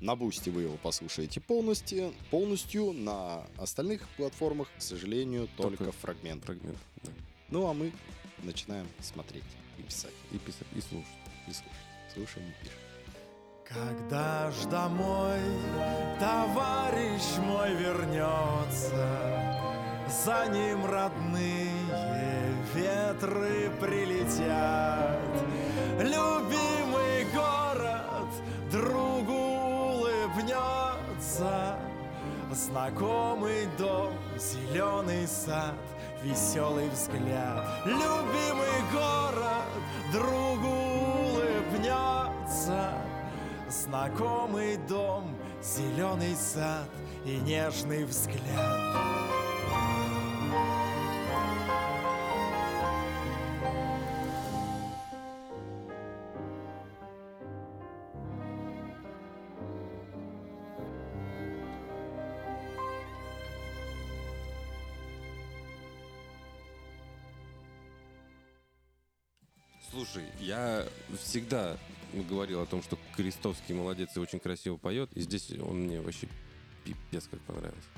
На 0.00 0.16
Boosty 0.16 0.50
вы 0.50 0.62
его 0.62 0.76
послушаете 0.76 1.40
полностью, 1.40 2.12
полностью, 2.30 2.92
на 2.92 3.44
остальных 3.56 4.06
платформах, 4.18 4.68
к 4.76 4.82
сожалению, 4.82 5.48
только, 5.56 5.78
Только 5.78 5.92
фрагмент. 5.92 6.44
фрагмент. 6.44 6.76
Да. 7.02 7.10
Ну 7.48 7.66
а 7.68 7.72
мы 7.72 7.90
начинаем 8.42 8.86
смотреть 9.00 9.44
и 9.78 9.82
писать, 9.82 10.12
И 10.30 10.36
писать, 10.38 10.66
и 10.76 10.80
слушать. 10.82 11.08
и 11.48 11.52
слушать. 11.52 11.72
Слушаем 12.12 12.48
и 12.50 12.64
пишем. 12.64 12.78
Когда 13.66 14.50
ж 14.50 14.66
домой 14.66 15.40
товарищ 16.20 17.22
мой 17.38 17.74
вернется, 17.74 19.53
За 20.22 20.46
ним 20.46 20.86
родные 20.86 21.72
ветры 22.72 23.70
прилетят. 23.80 25.18
Любимый 25.98 27.26
город 27.34 28.28
другу 28.70 29.32
улыбнется, 29.98 31.76
Знакомый 32.52 33.66
дом, 33.76 34.12
зеленый 34.38 35.26
сад, 35.26 35.74
веселый 36.22 36.88
взгляд. 36.90 37.64
Любимый 37.84 38.82
город 38.92 39.66
другу 40.12 40.74
улыбнется, 41.32 42.92
Знакомый 43.68 44.76
дом, 44.88 45.36
зеленый 45.60 46.36
сад 46.36 46.88
и 47.24 47.36
нежный 47.38 48.04
взгляд. 48.04 49.13
Всегда 71.34 71.76
говорил 72.30 72.60
о 72.62 72.66
том, 72.66 72.80
что 72.80 72.96
Крестовский 73.16 73.74
молодец 73.74 74.10
и 74.14 74.20
очень 74.20 74.38
красиво 74.38 74.76
поет, 74.76 75.10
и 75.14 75.20
здесь 75.20 75.50
он 75.60 75.80
мне 75.86 76.00
вообще 76.00 76.28
пипец 76.84 77.26
как 77.28 77.40
понравился. 77.40 77.88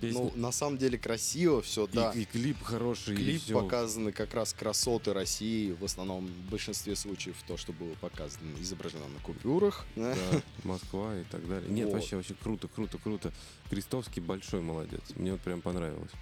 Песня- 0.00 0.18
Ну, 0.18 0.32
на 0.34 0.50
самом 0.50 0.78
деле 0.78 0.96
красиво 0.96 1.60
все, 1.60 1.84
и, 1.84 1.92
да. 1.92 2.10
и 2.12 2.24
клип 2.24 2.62
хороший, 2.62 3.12
и 3.12 3.16
Клип 3.18 3.42
всё. 3.42 3.60
показаны 3.60 4.12
как 4.12 4.32
раз 4.32 4.54
красоты 4.54 5.12
России, 5.12 5.72
в 5.72 5.84
основном 5.84 6.26
в 6.26 6.50
большинстве 6.50 6.96
случаев 6.96 7.36
то, 7.46 7.58
что 7.58 7.74
было 7.74 7.92
показано, 8.00 8.40
изображено 8.60 9.08
на 9.08 9.18
купюрах. 9.20 9.84
Да, 9.96 10.16
Москва 10.64 11.14
и 11.18 11.24
так 11.24 11.46
далее. 11.46 11.70
Нет, 11.70 11.88
Вот. 11.88 11.94
вообще, 11.96 12.16
вообще 12.16 12.32
круто, 12.42 12.66
круто, 12.68 12.96
круто. 12.96 13.30
Крестовский 13.68 14.22
большой 14.22 14.62
молодец. 14.62 15.02
Мне 15.16 15.32
вот 15.32 15.42
прям 15.42 15.60
понравилось. 15.60 16.12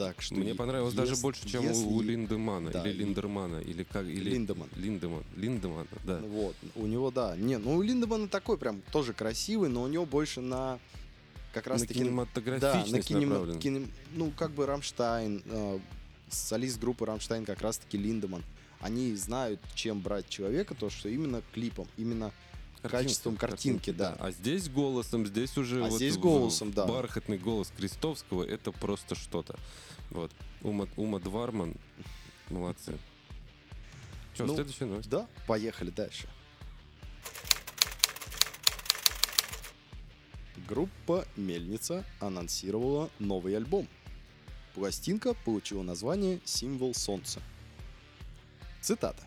Так 0.00 0.22
что 0.22 0.34
Мне 0.34 0.54
понравилось 0.54 0.94
даже 0.94 1.12
если- 1.12 1.22
больше, 1.22 1.46
чем 1.46 1.62
если- 1.62 1.84
у, 1.84 2.00
Линдемана. 2.00 2.70
да, 2.70 2.88
или 2.88 3.04
Линдермана. 3.04 3.58
Или 3.60 3.82
как. 3.82 4.06
Или... 4.06 4.30
Линдеман. 4.30 4.66
Линдеман. 4.74 5.22
Линдемана, 5.36 5.86
да. 6.04 6.20
Вот, 6.20 6.56
у 6.74 6.86
него, 6.86 7.10
да. 7.10 7.36
Не, 7.36 7.58
ну 7.58 7.76
у 7.76 7.82
Линдемана 7.82 8.26
такой 8.26 8.56
прям 8.56 8.80
тоже 8.92 9.12
красивый, 9.12 9.68
но 9.68 9.82
у 9.82 9.88
него 9.88 10.06
больше 10.06 10.40
на 10.40 10.78
как 11.52 11.66
раз 11.66 11.82
на 11.82 11.86
таки... 11.86 12.00
кинематографичность 12.00 13.10
да, 13.10 13.18
на 13.18 13.26
направлен. 13.26 13.58
кинем- 13.58 13.90
ну, 14.14 14.32
как 14.34 14.52
бы 14.52 14.64
Рамштайн, 14.64 15.42
э, 15.44 15.78
солист 16.30 16.80
группы 16.80 17.04
Рамштайн 17.04 17.44
как 17.44 17.60
раз-таки 17.60 17.98
Линдеман. 17.98 18.42
Они 18.80 19.14
знают, 19.16 19.60
чем 19.74 20.00
брать 20.00 20.30
человека, 20.30 20.74
то, 20.74 20.88
что 20.88 21.10
именно 21.10 21.42
клипом, 21.52 21.86
именно 21.98 22.32
качеством 22.88 23.36
картинки, 23.36 23.90
да. 23.90 24.16
А 24.18 24.30
здесь 24.30 24.68
голосом, 24.68 25.26
здесь 25.26 25.56
уже 25.58 25.84
А 25.84 25.88
вот 25.88 25.96
здесь 25.96 26.16
голосом, 26.16 26.72
да. 26.72 26.86
бархатный 26.86 27.36
голос 27.38 27.70
Крестовского, 27.76 28.42
это 28.42 28.72
просто 28.72 29.14
что-то. 29.14 29.58
Вот. 30.10 30.32
Ума, 30.62 30.86
Ума 30.96 31.18
Дварман, 31.18 31.74
молодцы. 32.48 32.98
Что, 34.34 34.46
Ну, 34.46 34.54
следующая 34.54 34.86
новость? 34.86 35.08
Да, 35.08 35.26
поехали 35.46 35.90
дальше. 35.90 36.28
Группа 40.68 41.26
Мельница 41.36 42.04
анонсировала 42.20 43.10
новый 43.18 43.56
альбом. 43.56 43.88
Пластинка 44.74 45.34
получила 45.44 45.82
название 45.82 46.40
«Символ 46.44 46.94
солнца». 46.94 47.40
Цитата. 48.80 49.22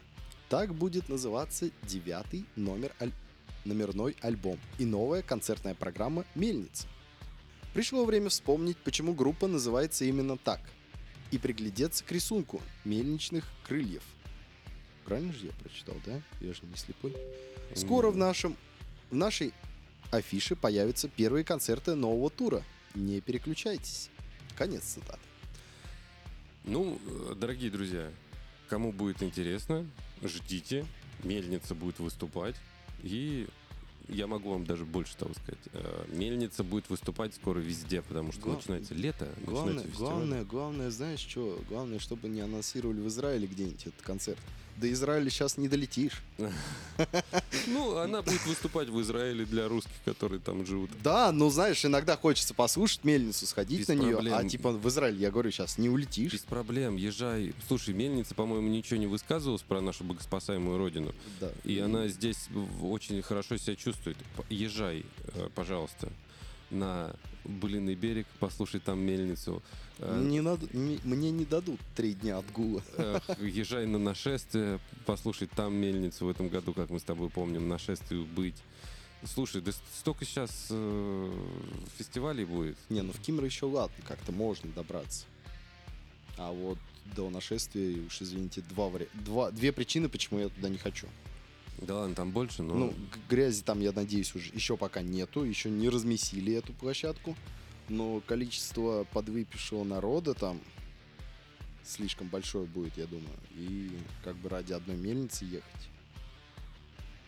Так 0.50 0.74
будет 0.74 1.10
называться 1.10 1.70
девятый 1.84 2.46
номер 2.56 2.94
аль- 3.02 3.12
номерной 3.66 4.16
альбом 4.22 4.58
и 4.80 4.86
новая 4.86 5.22
концертная 5.22 5.76
программа 5.76 6.26
«Мельница». 6.36 6.88
Пришло 7.74 8.06
время 8.06 8.30
вспомнить, 8.30 8.78
почему 8.78 9.14
группа 9.14 9.48
называется 9.48 10.06
именно 10.06 10.38
так, 10.38 10.62
и 11.32 11.38
приглядеться 11.38 12.04
к 12.04 12.12
рисунку 12.12 12.62
мельничных 12.86 13.46
крыльев. 13.68 14.04
Правильно 15.06 15.34
же 15.34 15.48
я 15.48 15.52
прочитал, 15.54 15.96
да? 16.06 16.22
Я 16.40 16.54
же 16.54 16.62
не 16.64 16.76
слепой. 16.78 17.16
Скоро 17.76 18.12
в 18.12 18.18
нашем 18.18 18.56
в 19.10 19.16
нашей 19.16 19.54
афише 20.12 20.56
появятся 20.56 21.08
первые 21.08 21.44
концерты 21.44 21.96
нового 21.96 22.30
тура. 22.30 22.64
Не 22.96 23.22
переключайтесь. 23.22 24.10
Конец 24.56 24.84
цитаты. 24.84 25.20
Ну, 26.64 27.00
э, 27.06 27.36
дорогие 27.36 27.70
друзья, 27.70 28.12
кому 28.70 28.92
будет 28.92 29.22
интересно, 29.22 29.86
ждите. 30.22 30.86
Мельница 31.24 31.76
будет 31.76 32.00
выступать. 32.00 32.56
И 33.04 33.48
я 34.10 34.28
могу 34.28 34.50
вам 34.52 34.66
даже 34.66 34.86
больше 34.86 35.16
того 35.18 35.34
сказать. 35.34 35.60
э, 35.74 36.06
Мельница 36.10 36.64
будет 36.64 36.90
выступать 36.90 37.34
скоро 37.36 37.60
везде, 37.60 38.02
потому 38.02 38.32
что 38.32 38.42
Гла- 38.42 38.56
начинается 38.56 38.94
лето, 38.94 39.30
Главное, 39.46 39.74
начинается 39.76 39.98
главное, 40.00 40.44
главное, 40.44 40.92
знаешь 40.92 41.20
что? 41.20 41.60
Главное, 41.70 42.00
чтобы 42.00 42.28
не 42.30 42.42
анонсировали 42.42 43.00
в 43.00 43.08
Израиле 43.08 43.48
где-нибудь 43.48 43.88
этот 43.88 44.02
концерт. 44.02 44.40
До 44.78 44.92
Израиля 44.92 45.30
сейчас 45.30 45.58
не 45.58 45.68
долетишь. 45.68 46.22
Ну, 47.68 47.98
она 47.98 48.22
будет 48.22 48.46
выступать 48.46 48.90
в 48.90 49.00
Израиле 49.02 49.46
для 49.46 49.68
русских, 49.68 49.94
которые 50.06 50.40
там 50.40 50.66
живут. 50.66 50.90
Да, 51.02 51.32
ну 51.32 51.50
знаешь, 51.50 51.84
иногда 51.86 52.18
хочется 52.18 52.54
послушать 52.54 53.04
мельницу, 53.04 53.46
сходить 53.46 53.82
Без 53.82 53.88
на 53.88 53.94
нее, 53.94 54.16
а 54.16 54.22
проблем. 54.22 54.50
типа 54.50 54.72
в 54.72 54.88
Израиль, 54.90 55.18
я 55.18 55.32
говорю, 55.32 55.52
сейчас 55.52 55.78
не 55.78 55.90
улетишь. 55.90 56.34
Без 56.34 56.42
проблем, 56.42 56.96
езжай. 56.98 57.54
Слушай, 57.68 57.94
Мельница, 57.94 58.36
по-моему, 58.36 58.68
ничего 58.68 59.00
не 59.00 59.08
высказывалась 59.08 59.62
про 59.62 59.82
нашу 59.82 60.04
богоспасаемую 60.04 60.78
родину. 60.78 61.14
Да. 61.40 61.52
И 61.64 61.80
она 61.80 62.08
здесь 62.08 62.48
очень 62.82 63.22
хорошо 63.22 63.58
себя 63.58 63.76
чувствует. 63.76 64.18
Езжай, 64.50 65.06
э, 65.36 65.50
пожалуйста, 65.56 66.10
на 66.70 67.16
Былиный 67.46 67.96
берег, 67.96 68.26
послушай 68.40 68.80
там 68.80 69.00
мельницу. 69.00 69.62
Э, 70.00 70.22
Не 70.26 70.42
надо, 70.42 70.66
не- 70.74 71.00
мне 71.04 71.30
не 71.32 71.46
дадут 71.46 71.80
три 71.96 72.14
дня 72.14 72.38
отгула. 72.38 72.82
э, 72.98 73.20
Езжай 73.42 73.86
на 73.86 74.00
нашествие, 74.00 74.80
послушай 75.06 75.48
там 75.54 75.74
мельницу 75.76 76.26
в 76.26 76.30
этом 76.30 76.48
году, 76.50 76.74
как 76.74 76.90
мы 76.90 77.00
с 77.00 77.04
тобой 77.04 77.30
помним, 77.30 77.68
нашествию 77.68 78.26
быть. 78.26 78.56
Слушай, 79.26 79.62
да 79.62 79.72
столько 79.96 80.26
сейчас 80.26 80.68
фестивалей 81.98 82.46
будет. 82.46 82.78
Не, 82.90 83.02
ну 83.02 83.12
в 83.14 83.20
Кимры 83.20 83.46
еще 83.46 83.66
ладно, 83.66 83.96
как-то 84.08 84.32
можно 84.32 84.70
добраться. 84.72 85.26
А 86.38 86.52
вот 86.52 86.78
до 87.16 87.30
нашествия, 87.30 88.06
уж 88.06 88.22
извините, 88.22 88.62
два, 88.70 88.88
вари- 88.90 89.10
два, 89.14 89.52
две 89.52 89.72
причины, 89.72 90.10
почему 90.10 90.40
я 90.40 90.50
туда 90.50 90.70
не 90.70 90.78
хочу. 90.78 91.08
Да 91.80 91.96
ладно, 91.96 92.16
там 92.16 92.32
больше, 92.32 92.64
но... 92.64 92.76
Ну, 92.76 92.94
грязи 93.30 93.64
там, 93.64 93.80
я 93.82 93.92
надеюсь, 93.92 94.34
уже 94.36 94.52
еще 94.54 94.78
пока 94.78 95.02
нету, 95.02 95.44
еще 95.44 95.70
не 95.70 95.90
размесили 95.90 96.54
эту 96.54 96.74
площадку. 96.74 97.36
Но 97.90 98.22
количество 98.22 99.06
подвыпившего 99.12 99.84
народа 99.84 100.34
там 100.34 100.62
слишком 101.84 102.28
большое 102.28 102.66
будет, 102.66 102.98
я 102.98 103.06
думаю. 103.06 103.38
И 103.56 103.92
как 104.24 104.36
бы 104.38 104.50
ради 104.50 104.74
одной 104.74 104.96
мельницы 104.96 105.46
ехать. 105.46 105.90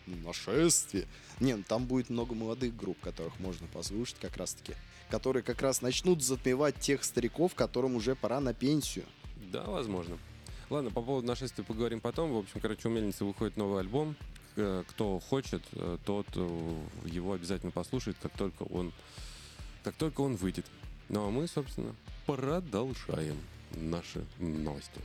Ну, 0.06 0.16
Нашествие. 0.24 1.06
Не, 1.40 1.56
ну 1.56 1.64
там 1.66 1.86
будет 1.86 2.10
много 2.10 2.34
молодых 2.34 2.76
групп, 2.76 2.98
которых 3.00 3.38
можно 3.40 3.66
послушать 3.66 4.16
как 4.20 4.36
раз-таки. 4.36 4.74
Которые 5.10 5.42
как 5.42 5.60
раз 5.62 5.82
начнут 5.82 6.22
затмевать 6.22 6.78
тех 6.78 7.04
стариков, 7.04 7.54
которым 7.54 7.96
уже 7.96 8.14
пора 8.14 8.40
на 8.40 8.54
пенсию. 8.54 9.04
Да, 9.52 9.64
возможно. 9.64 10.18
Ладно, 10.70 10.90
по 10.90 11.02
поводу 11.02 11.26
нашествия 11.26 11.64
поговорим 11.64 12.00
потом. 12.00 12.32
В 12.32 12.38
общем, 12.38 12.60
короче, 12.60 12.88
у 12.88 12.90
Мельницы 12.90 13.24
выходит 13.24 13.56
новый 13.56 13.80
альбом. 13.80 14.16
Э, 14.56 14.84
Кто 14.88 15.20
хочет, 15.20 15.62
э, 15.72 15.98
тот 16.06 16.26
э, 16.34 16.84
его 17.04 17.34
обязательно 17.34 17.72
послушает, 17.72 18.16
как 18.22 18.32
только 18.32 18.62
он, 18.62 18.92
как 19.84 19.94
только 19.96 20.22
он 20.22 20.36
выйдет. 20.36 20.64
Ну 21.10 21.26
а 21.26 21.30
мы, 21.30 21.46
собственно, 21.46 21.94
продолжаем 22.24 23.38
наши 23.72 24.24
новости. 24.38 25.00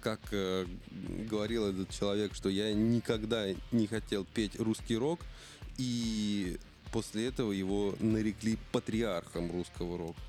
Как 0.00 0.20
говорил 0.30 1.66
этот 1.66 1.90
человек, 1.90 2.34
что 2.34 2.48
я 2.48 2.72
никогда 2.72 3.46
не 3.72 3.86
хотел 3.86 4.24
петь 4.24 4.58
русский 4.58 4.96
рок, 4.96 5.20
и 5.76 6.58
после 6.92 7.26
этого 7.28 7.52
его 7.52 7.94
нарекли 8.00 8.56
патриархом 8.72 9.52
русского 9.52 9.98
рока. 9.98 10.20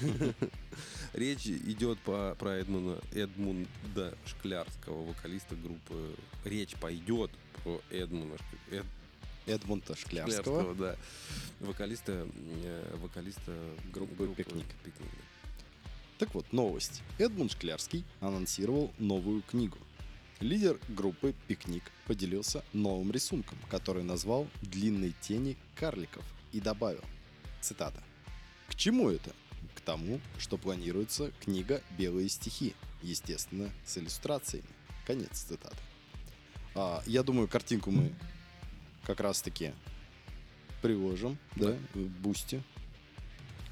Речь 1.12 1.46
идет 1.46 1.98
по, 2.00 2.34
про 2.38 2.56
Эдмуна, 2.58 2.98
Эдмунда 3.12 4.16
Шклярского, 4.26 5.04
вокалиста 5.06 5.54
группы. 5.56 6.16
Речь 6.44 6.74
пойдет 6.76 7.30
про 7.62 7.80
Эдмуна 7.90 8.36
Эд- 8.70 8.86
Эдмунда 9.46 9.96
Шклярского. 9.96 10.74
да. 10.74 10.96
Вокалиста, 11.60 12.26
э, 12.64 12.96
вокалиста 13.00 13.52
Группы 13.92 14.26
«Пикник». 14.36 14.66
«Пикник», 14.84 15.10
да. 15.10 15.32
Так 16.18 16.34
вот, 16.34 16.52
новость. 16.52 17.02
Эдмунд 17.18 17.52
Шклярский 17.52 18.04
анонсировал 18.20 18.92
новую 18.98 19.42
книгу. 19.42 19.78
Лидер 20.40 20.78
группы 20.88 21.34
«Пикник» 21.46 21.84
поделился 22.06 22.64
новым 22.72 23.12
рисунком, 23.12 23.58
который 23.70 24.02
назвал 24.02 24.48
«Длинные 24.62 25.12
тени 25.20 25.56
карликов» 25.76 26.24
и 26.52 26.60
добавил, 26.60 27.02
цитата, 27.60 28.02
«К 28.68 28.74
чему 28.74 29.10
это? 29.10 29.32
К 29.74 29.80
тому, 29.80 30.20
что 30.38 30.56
планируется 30.56 31.32
книга 31.40 31.82
«Белые 31.98 32.28
стихи», 32.28 32.74
естественно, 33.02 33.70
с 33.84 33.98
иллюстрациями». 33.98 34.68
Конец 35.06 35.30
цитаты. 35.32 35.76
А, 36.74 37.02
я 37.06 37.22
думаю, 37.22 37.48
картинку 37.48 37.90
мы 37.90 38.12
как 39.04 39.20
раз-таки 39.20 39.72
приложим, 40.80 41.38
да, 41.56 41.76
в 41.94 41.98
бусте. 41.98 42.62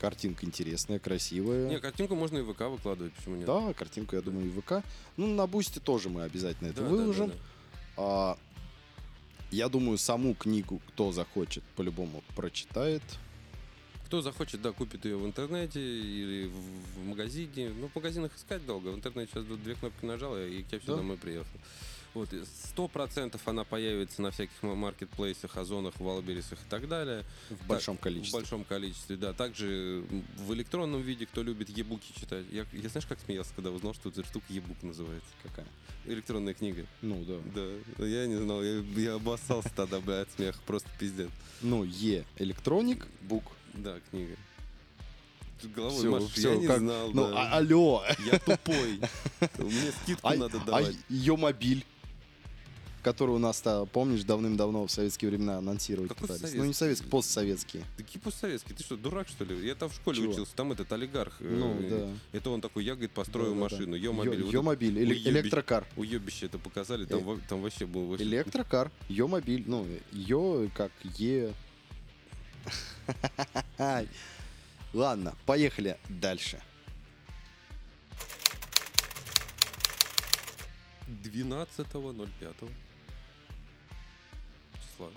Картинка 0.00 0.46
интересная, 0.46 0.98
красивая. 0.98 1.68
Не, 1.68 1.78
картинку 1.78 2.14
можно 2.14 2.38
и 2.38 2.42
в 2.42 2.54
ВК 2.54 2.62
выкладывать, 2.62 3.12
почему 3.14 3.36
нет? 3.36 3.46
Да, 3.46 3.74
картинку, 3.74 4.16
я 4.16 4.22
думаю, 4.22 4.46
и 4.46 4.48
в 4.48 4.62
ВК. 4.62 4.82
Ну, 5.18 5.26
на 5.26 5.46
Бусте 5.46 5.78
тоже 5.78 6.08
мы 6.08 6.22
обязательно 6.22 6.68
это 6.68 6.78
Да, 6.78 6.82
да, 6.84 6.88
выложим. 6.88 7.28
да, 7.28 7.34
да. 7.34 7.40
А, 7.98 8.38
я 9.50 9.68
думаю, 9.68 9.98
саму 9.98 10.34
книгу, 10.34 10.80
кто 10.88 11.12
захочет, 11.12 11.62
по-любому 11.76 12.22
прочитает. 12.34 13.02
Кто 14.11 14.23
захочет, 14.23 14.61
да, 14.61 14.73
купит 14.73 15.05
ее 15.05 15.16
в 15.16 15.25
интернете 15.25 15.79
или 15.81 16.49
в, 16.49 16.99
в 17.01 17.05
магазине. 17.07 17.68
Ну, 17.79 17.87
в 17.87 17.94
магазинах 17.94 18.37
искать 18.37 18.66
долго. 18.66 18.88
В 18.88 18.96
интернете 18.96 19.31
сейчас 19.33 19.44
две 19.44 19.77
кнопки 19.77 20.05
нажал, 20.05 20.37
и 20.37 20.64
к 20.64 20.66
тебе 20.66 20.81
все 20.81 20.88
Да. 20.88 20.96
домой 20.96 21.16
приехал. 21.16 21.46
Вот, 22.14 22.29
сто 22.66 22.88
процентов 22.88 23.46
она 23.46 23.62
появится 23.62 24.20
на 24.20 24.33
всяких 24.33 24.61
ма- 24.64 24.75
маркетплейсах, 24.75 25.57
озонах, 25.57 25.94
валберисах 26.01 26.59
и 26.59 26.68
так 26.68 26.88
далее. 26.88 27.25
В 27.51 27.66
большом 27.68 27.94
Так, 27.99 28.03
количестве. 28.03 28.37
В 28.37 28.42
большом 28.42 28.64
количестве, 28.64 29.16
да. 29.16 29.33
Также 29.33 30.05
в 30.38 30.53
электронном 30.55 31.03
виде, 31.03 31.27
кто 31.27 31.44
любит 31.44 31.68
ебуки 31.68 32.12
читать. 32.18 32.46
Я, 32.51 32.66
я 32.73 32.88
знаешь, 32.88 33.07
как 33.07 33.20
смеялся, 33.25 33.53
когда 33.55 33.70
узнал, 33.70 33.94
что 33.94 34.09
эта 34.09 34.25
штука 34.25 34.46
ебук 34.49 34.83
называется? 34.83 35.31
Какая? 35.44 35.68
Электронная 36.07 36.55
книга. 36.55 36.85
Ну, 37.01 37.25
да. 37.25 37.37
Да, 37.96 38.05
я 38.05 38.27
не 38.27 38.38
знал, 38.38 38.61
я, 38.64 38.81
я 38.96 39.14
обоссался 39.14 39.70
тогда, 39.77 40.01
бля, 40.01 40.23
от 40.23 40.33
смеха, 40.33 40.59
просто 40.66 40.88
пиздец. 40.99 41.31
Ну, 41.62 41.85
Е. 41.85 42.25
Электроник, 42.38 43.07
бук. 43.23 43.44
Да, 43.74 43.98
книга. 44.11 44.37
Головой 45.74 45.98
Всё, 45.98 46.11
машешь, 46.11 46.30
всё, 46.33 46.52
я 46.54 46.59
не 46.59 46.66
как- 46.66 46.78
знал, 46.78 47.11
Ну, 47.12 47.28
да. 47.28 47.35
а- 47.52 47.56
алло. 47.59 48.02
Я 48.33 48.38
тупой. 48.38 49.00
Мне 49.59 49.92
скидку 50.02 50.26
А, 50.28 50.35
надо 50.35 50.59
а 50.59 50.64
давать. 50.64 50.96
ее 51.11 51.37
мобиль, 51.37 51.85
который 53.02 53.33
у 53.33 53.38
нас, 53.38 53.62
помнишь, 53.92 54.22
давным-давно 54.24 54.87
в 54.87 54.90
советские 54.90 55.30
времена 55.30 55.59
анонсировать 55.59 56.09
Какой 56.09 56.28
пытались. 56.28 56.54
Ну, 56.54 56.64
не 56.64 56.72
советский? 56.72 56.78
советский, 56.78 57.09
постсоветский. 57.09 57.85
Такие 57.98 58.20
постсоветские, 58.20 58.74
ты 58.74 58.83
что, 58.85 58.96
дурак, 58.96 59.28
что 59.28 59.44
ли? 59.44 59.66
Я 59.66 59.74
там 59.74 59.90
в 59.90 59.94
школе 59.94 60.22
Чего? 60.22 60.33
учился, 60.33 60.56
там 60.56 60.72
этот 60.72 60.90
олигарх. 60.94 61.37
э, 61.40 61.44
Ну, 61.44 61.76
да. 61.90 62.09
Это 62.38 62.48
он 62.48 62.62
такой, 62.62 62.85
я, 62.87 62.92
говорит, 62.94 63.11
построю 63.11 63.54
Да-да-да. 63.54 63.74
машину. 63.76 63.96
Ё- 63.96 64.02
Ё-мобиль. 64.12 64.42
Вот 64.44 64.52
Ё-мобиль, 64.54 64.98
эле- 64.98 65.14
уебищ. 65.14 65.26
электрокар. 65.26 65.87
Уебище 65.96 66.46
это 66.46 66.56
показали, 66.59 67.04
там, 67.04 67.18
Э, 67.28 67.38
там 67.50 67.61
вообще 67.61 67.85
был... 67.85 68.06
вообще- 68.06 68.24
Электрокар, 68.24 68.90
Ё-мобиль, 69.11 69.64
ну, 69.66 69.87
Ё 70.12 70.70
как 70.74 70.90
Е. 71.18 71.52
Ладно, 74.92 75.35
поехали 75.46 75.99
дальше. 76.09 76.61
12.05 81.09 82.70
числа. 84.75 85.11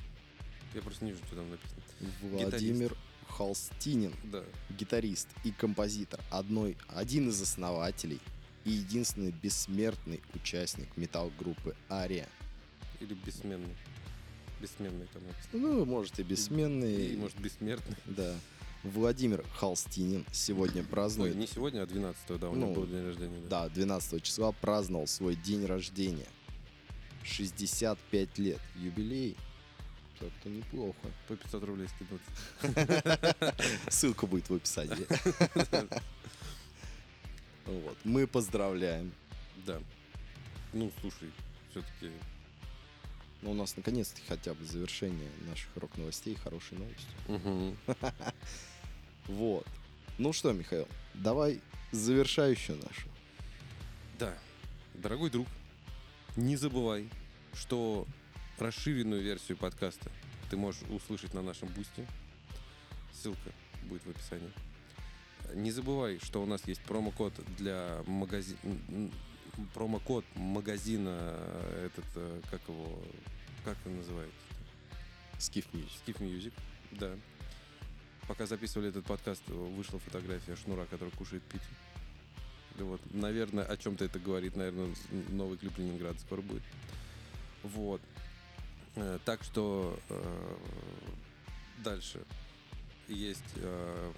Я 0.73 0.81
просто 0.81 1.05
не 1.05 1.11
вижу, 1.11 1.23
что 1.25 1.35
там 1.35 1.49
написано. 1.49 1.81
Владимир 2.21 2.95
Холстинин, 3.29 4.13
Да. 4.23 4.43
гитарист 4.69 5.27
и 5.43 5.51
композитор, 5.51 6.19
одной, 6.29 6.77
один 6.87 7.29
из 7.29 7.41
основателей 7.41 8.19
и 8.65 8.71
единственный 8.71 9.31
бессмертный 9.31 10.21
участник 10.33 10.95
металл-группы 10.97 11.75
Ария. 11.89 12.27
Или 12.99 13.13
бессменный. 13.13 13.75
Бессменный 14.63 15.07
там 15.11 15.21
написано. 15.27 15.59
Ну, 15.59 15.83
может 15.83 16.17
и 16.19 16.23
бессменный. 16.23 17.07
И, 17.07 17.17
может, 17.17 17.37
бессмертный. 17.37 17.97
Да. 18.05 18.33
Владимир 18.83 19.43
Холстинин 19.57 20.25
сегодня 20.31 20.83
Ой, 20.83 20.87
празднует... 20.87 21.35
не 21.35 21.47
сегодня, 21.47 21.81
а 21.81 21.85
12 21.85 22.39
да, 22.39 22.49
у 22.49 22.55
него 22.55 22.67
Ну, 22.67 22.73
был 22.73 22.87
день 22.87 23.05
рождения. 23.05 23.41
Да. 23.49 23.67
Да, 23.67 23.73
12 23.75 24.23
числа 24.23 24.53
праздновал 24.53 25.05
свой 25.07 25.35
день 25.35 25.65
рождения. 25.65 26.27
65 27.25 28.37
лет. 28.37 28.61
Юбилей. 28.77 29.35
Так-то 30.19 30.47
неплохо. 30.49 31.07
По 31.27 31.35
500 31.35 31.63
рублей 31.65 31.87
скидываться. 31.89 33.55
Ссылка 33.89 34.25
будет 34.27 34.49
в 34.49 34.55
описании. 34.55 35.07
Вот. 37.65 37.97
Мы 38.03 38.27
поздравляем. 38.27 39.13
Да. 39.65 39.79
Ну, 40.73 40.91
слушай, 40.99 41.31
все-таки 41.71 42.11
Ну, 43.43 43.51
у 43.51 43.53
нас 43.53 43.75
наконец-то 43.75 44.21
хотя 44.29 44.53
бы 44.53 44.63
завершение 44.63 45.29
наших 45.49 45.67
рок-новостей 45.75 46.35
хорошей 46.35 46.77
новостью. 46.77 47.77
Вот. 49.27 49.65
Ну 50.17 50.33
что, 50.33 50.51
Михаил, 50.51 50.85
давай 51.13 51.61
завершающую 51.93 52.77
нашу. 52.77 53.07
Да, 54.19 54.37
дорогой 54.93 55.29
друг, 55.29 55.47
не 56.35 56.57
забывай, 56.57 57.09
что 57.53 58.05
расширенную 58.59 59.21
версию 59.21 59.57
подкаста 59.57 60.11
ты 60.49 60.57
можешь 60.57 60.81
услышать 60.89 61.33
на 61.33 61.41
нашем 61.41 61.69
бусте. 61.69 62.05
Ссылка 63.13 63.51
будет 63.83 64.05
в 64.05 64.09
описании. 64.09 64.51
Не 65.53 65.71
забывай, 65.71 66.19
что 66.21 66.43
у 66.43 66.45
нас 66.45 66.67
есть 66.67 66.81
промокод 66.81 67.33
для 67.57 68.03
магазина... 68.07 68.59
Промокод 69.73 70.25
магазина 70.35 71.15
э, 71.15 71.87
этот, 71.87 72.05
э, 72.15 72.41
как 72.49 72.61
его... 72.67 72.99
Как 73.63 73.77
он 73.85 73.97
называется? 73.97 74.35
Skiff 75.37 75.65
Music. 75.73 75.91
Skiff 76.05 76.19
Music, 76.19 76.53
да. 76.91 77.15
Пока 78.27 78.45
записывали 78.45 78.89
этот 78.89 79.05
подкаст, 79.05 79.47
вышла 79.47 79.99
фотография 79.99 80.55
Шнура, 80.55 80.85
который 80.85 81.11
кушает. 81.11 81.43
Да 82.77 82.85
вот, 82.85 83.01
наверное, 83.13 83.63
о 83.65 83.77
чем-то 83.77 84.05
это 84.05 84.19
говорит, 84.19 84.55
наверное, 84.55 84.93
новый 85.29 85.57
клип 85.57 85.77
Ленинград 85.77 86.19
скоро 86.19 86.41
будет. 86.41 86.63
Вот. 87.61 88.01
Э, 88.95 89.19
Так 89.25 89.43
что 89.43 89.99
э, 90.09 90.55
дальше 91.83 92.23
есть, 93.07 93.43
э, 93.57 94.11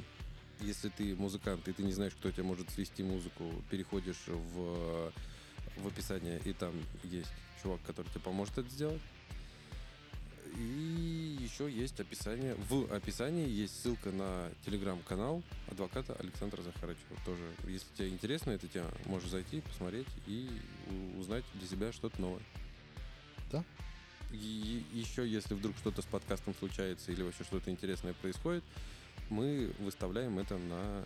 если 0.62 0.90
ты 0.90 1.16
музыкант 1.16 1.68
и 1.68 1.74
ты 1.74 1.84
не 1.84 1.94
знаешь, 1.94 2.14
кто 2.14 2.32
тебе 2.32 2.44
может 2.44 2.70
свести 2.70 3.04
музыку, 3.04 3.52
переходишь 3.70 4.28
в, 4.28 5.12
в 5.78 5.88
описание, 5.88 6.40
и 6.46 6.54
там 6.54 6.74
есть 7.04 7.32
чувак, 7.62 7.82
который 7.86 8.08
тебе 8.10 8.22
поможет 8.22 8.58
это 8.58 8.70
сделать. 8.70 9.02
И 10.58 11.38
еще 11.42 11.70
есть 11.70 12.00
описание. 12.00 12.56
В 12.70 12.94
описании 12.94 13.48
есть 13.48 13.82
ссылка 13.82 14.12
на 14.12 14.50
телеграм-канал 14.66 15.44
адвоката 15.70 16.14
Александра 16.14 16.62
Захарычева. 16.62 17.18
Тоже, 17.26 17.44
если 17.68 17.88
тебе 17.98 18.10
интересна 18.10 18.52
эта 18.52 18.68
тема, 18.68 18.90
можешь 19.06 19.30
зайти, 19.30 19.62
посмотреть 19.62 20.08
и 20.28 20.50
узнать 21.20 21.44
для 21.56 21.68
себя 21.68 21.92
что-то 21.92 22.22
новое. 22.22 22.42
Да. 23.52 23.66
И 24.32 24.84
еще, 24.94 25.28
если 25.28 25.54
вдруг 25.56 25.76
что-то 25.78 26.02
с 26.02 26.06
подкастом 26.06 26.56
случается 26.58 27.12
или 27.12 27.22
вообще 27.22 27.44
что-то 27.44 27.70
интересное 27.70 28.14
происходит, 28.14 28.64
мы 29.30 29.72
выставляем 29.80 30.40
это 30.40 30.58
на 30.58 31.06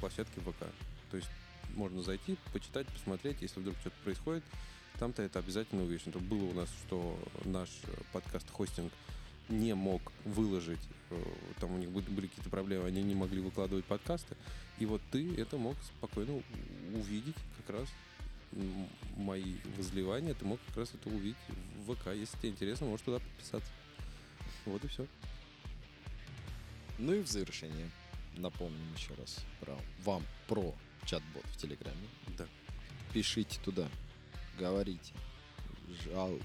площадке 0.00 0.40
ВК. 0.40 0.66
То 1.10 1.16
есть 1.16 1.28
можно 1.74 2.02
зайти, 2.02 2.36
почитать, 2.52 2.86
посмотреть, 2.88 3.42
если 3.42 3.60
вдруг 3.60 3.76
что-то 3.80 3.96
происходит, 4.04 4.44
там-то 4.98 5.22
это 5.22 5.38
обязательно 5.38 5.82
увидишь. 5.82 6.06
Это 6.06 6.18
было 6.18 6.44
у 6.44 6.54
нас, 6.54 6.68
что 6.86 7.18
наш 7.44 7.68
подкаст-хостинг 8.12 8.92
не 9.48 9.74
мог 9.74 10.00
выложить, 10.24 10.80
э, 11.10 11.22
там 11.60 11.74
у 11.74 11.78
них 11.78 11.90
были, 11.90 12.28
какие-то 12.28 12.48
проблемы, 12.48 12.86
они 12.86 13.02
не 13.02 13.14
могли 13.14 13.40
выкладывать 13.40 13.84
подкасты, 13.84 14.36
и 14.78 14.86
вот 14.86 15.02
ты 15.10 15.34
это 15.36 15.58
мог 15.58 15.76
спокойно 15.98 16.42
увидеть 16.94 17.36
как 17.58 17.76
раз 17.76 17.88
мои 19.16 19.56
возливания, 19.76 20.34
ты 20.34 20.44
мог 20.44 20.60
как 20.68 20.78
раз 20.78 20.94
это 20.94 21.14
увидеть 21.14 21.36
в 21.84 21.94
ВК. 21.94 22.14
Если 22.14 22.38
тебе 22.38 22.50
интересно, 22.50 22.86
можешь 22.86 23.04
туда 23.04 23.18
подписаться. 23.18 23.70
Вот 24.64 24.82
и 24.84 24.88
все. 24.88 25.06
Ну 26.98 27.12
и 27.12 27.22
в 27.22 27.28
завершение 27.28 27.90
напомним 28.36 28.94
еще 28.96 29.14
раз 29.14 29.38
про 29.60 29.76
вам 30.04 30.22
про 30.46 30.74
чат-бот 31.06 31.44
в 31.46 31.56
Телеграме. 31.56 32.08
Да. 32.38 32.46
Пишите 33.12 33.58
туда, 33.64 33.88
говорите, 34.58 35.12
жалуйтесь, 36.04 36.44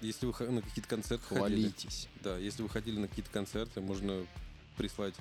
Если 0.00 0.26
вы 0.26 0.50
на 0.50 0.62
какие-то 0.62 0.88
концерты 0.88 1.24
ходили, 1.24 1.38
хвалитесь. 1.38 2.08
Да, 2.22 2.36
если 2.36 2.62
вы 2.62 2.68
ходили 2.68 2.98
на 2.98 3.08
какие-то 3.08 3.30
концерты, 3.30 3.80
можно 3.80 4.26
прислать, 4.76 5.14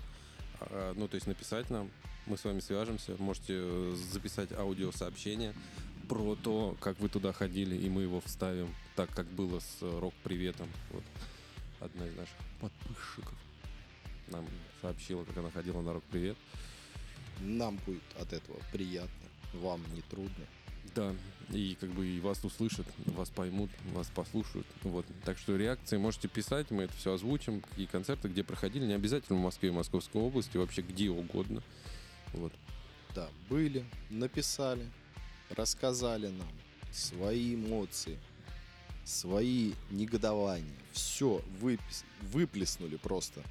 а, 0.60 0.94
ну, 0.96 1.08
то 1.08 1.16
есть 1.16 1.28
написать 1.28 1.70
нам, 1.70 1.90
мы 2.26 2.38
с 2.38 2.44
вами 2.44 2.60
свяжемся, 2.60 3.16
можете 3.18 3.54
э, 3.58 3.96
записать 4.12 4.52
аудиосообщение 4.52 5.54
про 6.08 6.36
то, 6.36 6.78
как 6.80 7.00
вы 7.00 7.10
туда 7.10 7.34
ходили, 7.34 7.76
и 7.76 7.90
мы 7.90 8.04
его 8.04 8.22
вставим, 8.22 8.74
так 8.96 9.10
как 9.12 9.28
было 9.28 9.60
с 9.60 9.78
э, 9.82 10.00
рок-приветом. 10.00 10.70
Вот 10.92 11.04
одна 11.80 12.08
из 12.08 12.16
наших 12.16 12.36
подписчиков 12.60 13.34
нам 14.32 14.48
сообщила, 14.82 15.24
как 15.24 15.38
она 15.38 15.52
ходила 15.52 15.82
на 15.82 15.94
рок-привет. 15.94 16.38
Нам 17.40 17.78
будет 17.86 18.04
от 18.20 18.34
этого 18.34 18.60
приятно, 18.72 19.28
вам 19.54 19.82
не 19.94 20.02
трудно. 20.02 20.46
Да, 20.96 21.16
и 21.50 21.78
как 21.80 21.90
бы 21.92 22.06
и 22.06 22.20
вас 22.20 22.44
услышат, 22.44 22.86
вас 23.06 23.30
поймут, 23.30 23.70
вас 23.94 24.08
послушают. 24.08 24.68
Вот. 24.84 25.06
Так 25.24 25.38
что 25.38 25.56
реакции 25.56 25.98
можете 25.98 26.28
писать, 26.28 26.70
мы 26.72 26.84
это 26.84 26.94
все 26.94 27.14
озвучим, 27.14 27.62
какие 27.62 27.86
концерты, 27.86 28.28
где 28.28 28.44
проходили, 28.44 28.86
не 28.86 28.94
обязательно 28.94 29.40
в 29.40 29.42
Москве 29.42 29.70
и 29.70 29.72
Московской 29.72 30.22
области, 30.22 30.58
вообще 30.58 30.82
где 30.82 31.10
угодно. 31.10 31.62
Вот. 32.34 32.52
Да, 33.16 33.30
были, 33.50 33.86
написали, 34.10 34.86
рассказали 35.50 36.28
нам 36.28 36.50
свои 36.92 37.56
эмоции, 37.56 38.18
свои 39.06 39.74
негодования. 39.92 40.76
Все 40.92 41.42
выплеснули 42.22 42.98
просто 42.98 43.42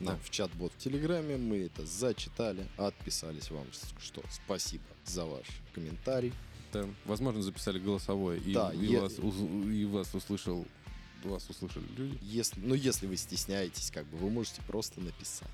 нам 0.00 0.16
Да. 0.16 0.20
в 0.22 0.30
чат-бот 0.30 0.72
в 0.72 0.78
Телеграме. 0.78 1.36
Мы 1.36 1.58
это 1.64 1.84
зачитали, 1.86 2.66
отписались 2.76 3.50
вам, 3.50 3.66
что 4.00 4.22
спасибо 4.30 4.84
за 5.04 5.24
ваш 5.24 5.46
комментарий. 5.74 6.32
Да. 6.72 6.86
Возможно, 7.04 7.42
записали 7.42 7.78
голосовое, 7.78 8.40
и, 8.40 8.52
Да, 8.52 8.72
и 8.72 8.86
я- 8.86 9.00
вас, 9.02 9.14
и 9.18 9.84
вас 9.84 10.14
услышал 10.14 10.66
вас 11.22 11.48
услышали 11.48 11.86
люди. 11.96 12.18
Если, 12.20 12.60
ну, 12.60 12.74
если 12.74 13.06
вы 13.06 13.16
стесняетесь, 13.16 13.90
как 13.90 14.04
бы 14.08 14.18
вы 14.18 14.28
можете 14.28 14.60
просто 14.66 15.00
написать. 15.00 15.48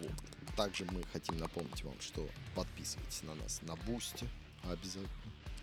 Вот. 0.00 0.12
Также 0.56 0.86
мы 0.86 1.02
хотим 1.12 1.36
напомнить 1.38 1.82
вам, 1.84 1.94
что 2.00 2.26
подписывайтесь 2.54 3.22
на 3.24 3.34
нас 3.34 3.60
на 3.62 3.76
Boosty 3.76 4.26
обязательно. 4.62 5.08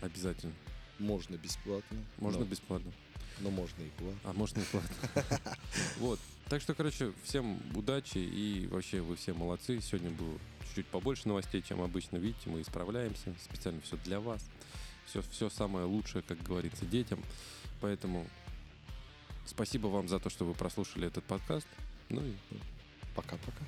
Обязательно. 0.00 0.52
Можно 1.00 1.36
бесплатно. 1.36 1.98
Можно 2.18 2.40
но, 2.40 2.44
бесплатно. 2.46 2.92
Но 3.40 3.50
можно 3.50 3.82
и 3.82 3.88
платно. 3.98 4.20
А 4.24 4.32
можно 4.32 4.60
и 4.60 4.64
платно. 4.64 4.96
Вот. 5.98 6.20
Так 6.52 6.60
что, 6.60 6.74
короче, 6.74 7.14
всем 7.24 7.58
удачи 7.74 8.18
и 8.18 8.66
вообще 8.66 9.00
вы 9.00 9.16
все 9.16 9.32
молодцы. 9.32 9.80
Сегодня 9.80 10.10
было 10.10 10.36
чуть-чуть 10.66 10.86
побольше 10.88 11.26
новостей, 11.26 11.62
чем 11.66 11.80
обычно. 11.80 12.18
Видите, 12.18 12.50
мы 12.50 12.60
исправляемся. 12.60 13.32
Специально 13.42 13.80
все 13.80 13.96
для 14.04 14.20
вас. 14.20 14.44
Все, 15.06 15.22
все 15.22 15.48
самое 15.48 15.86
лучшее, 15.86 16.20
как 16.20 16.42
говорится, 16.42 16.84
детям. 16.84 17.24
Поэтому 17.80 18.26
спасибо 19.46 19.86
вам 19.86 20.08
за 20.08 20.20
то, 20.20 20.28
что 20.28 20.44
вы 20.44 20.52
прослушали 20.52 21.06
этот 21.06 21.24
подкаст. 21.24 21.66
Ну 22.10 22.20
и 22.20 22.34
Пока-пока. 23.14 23.64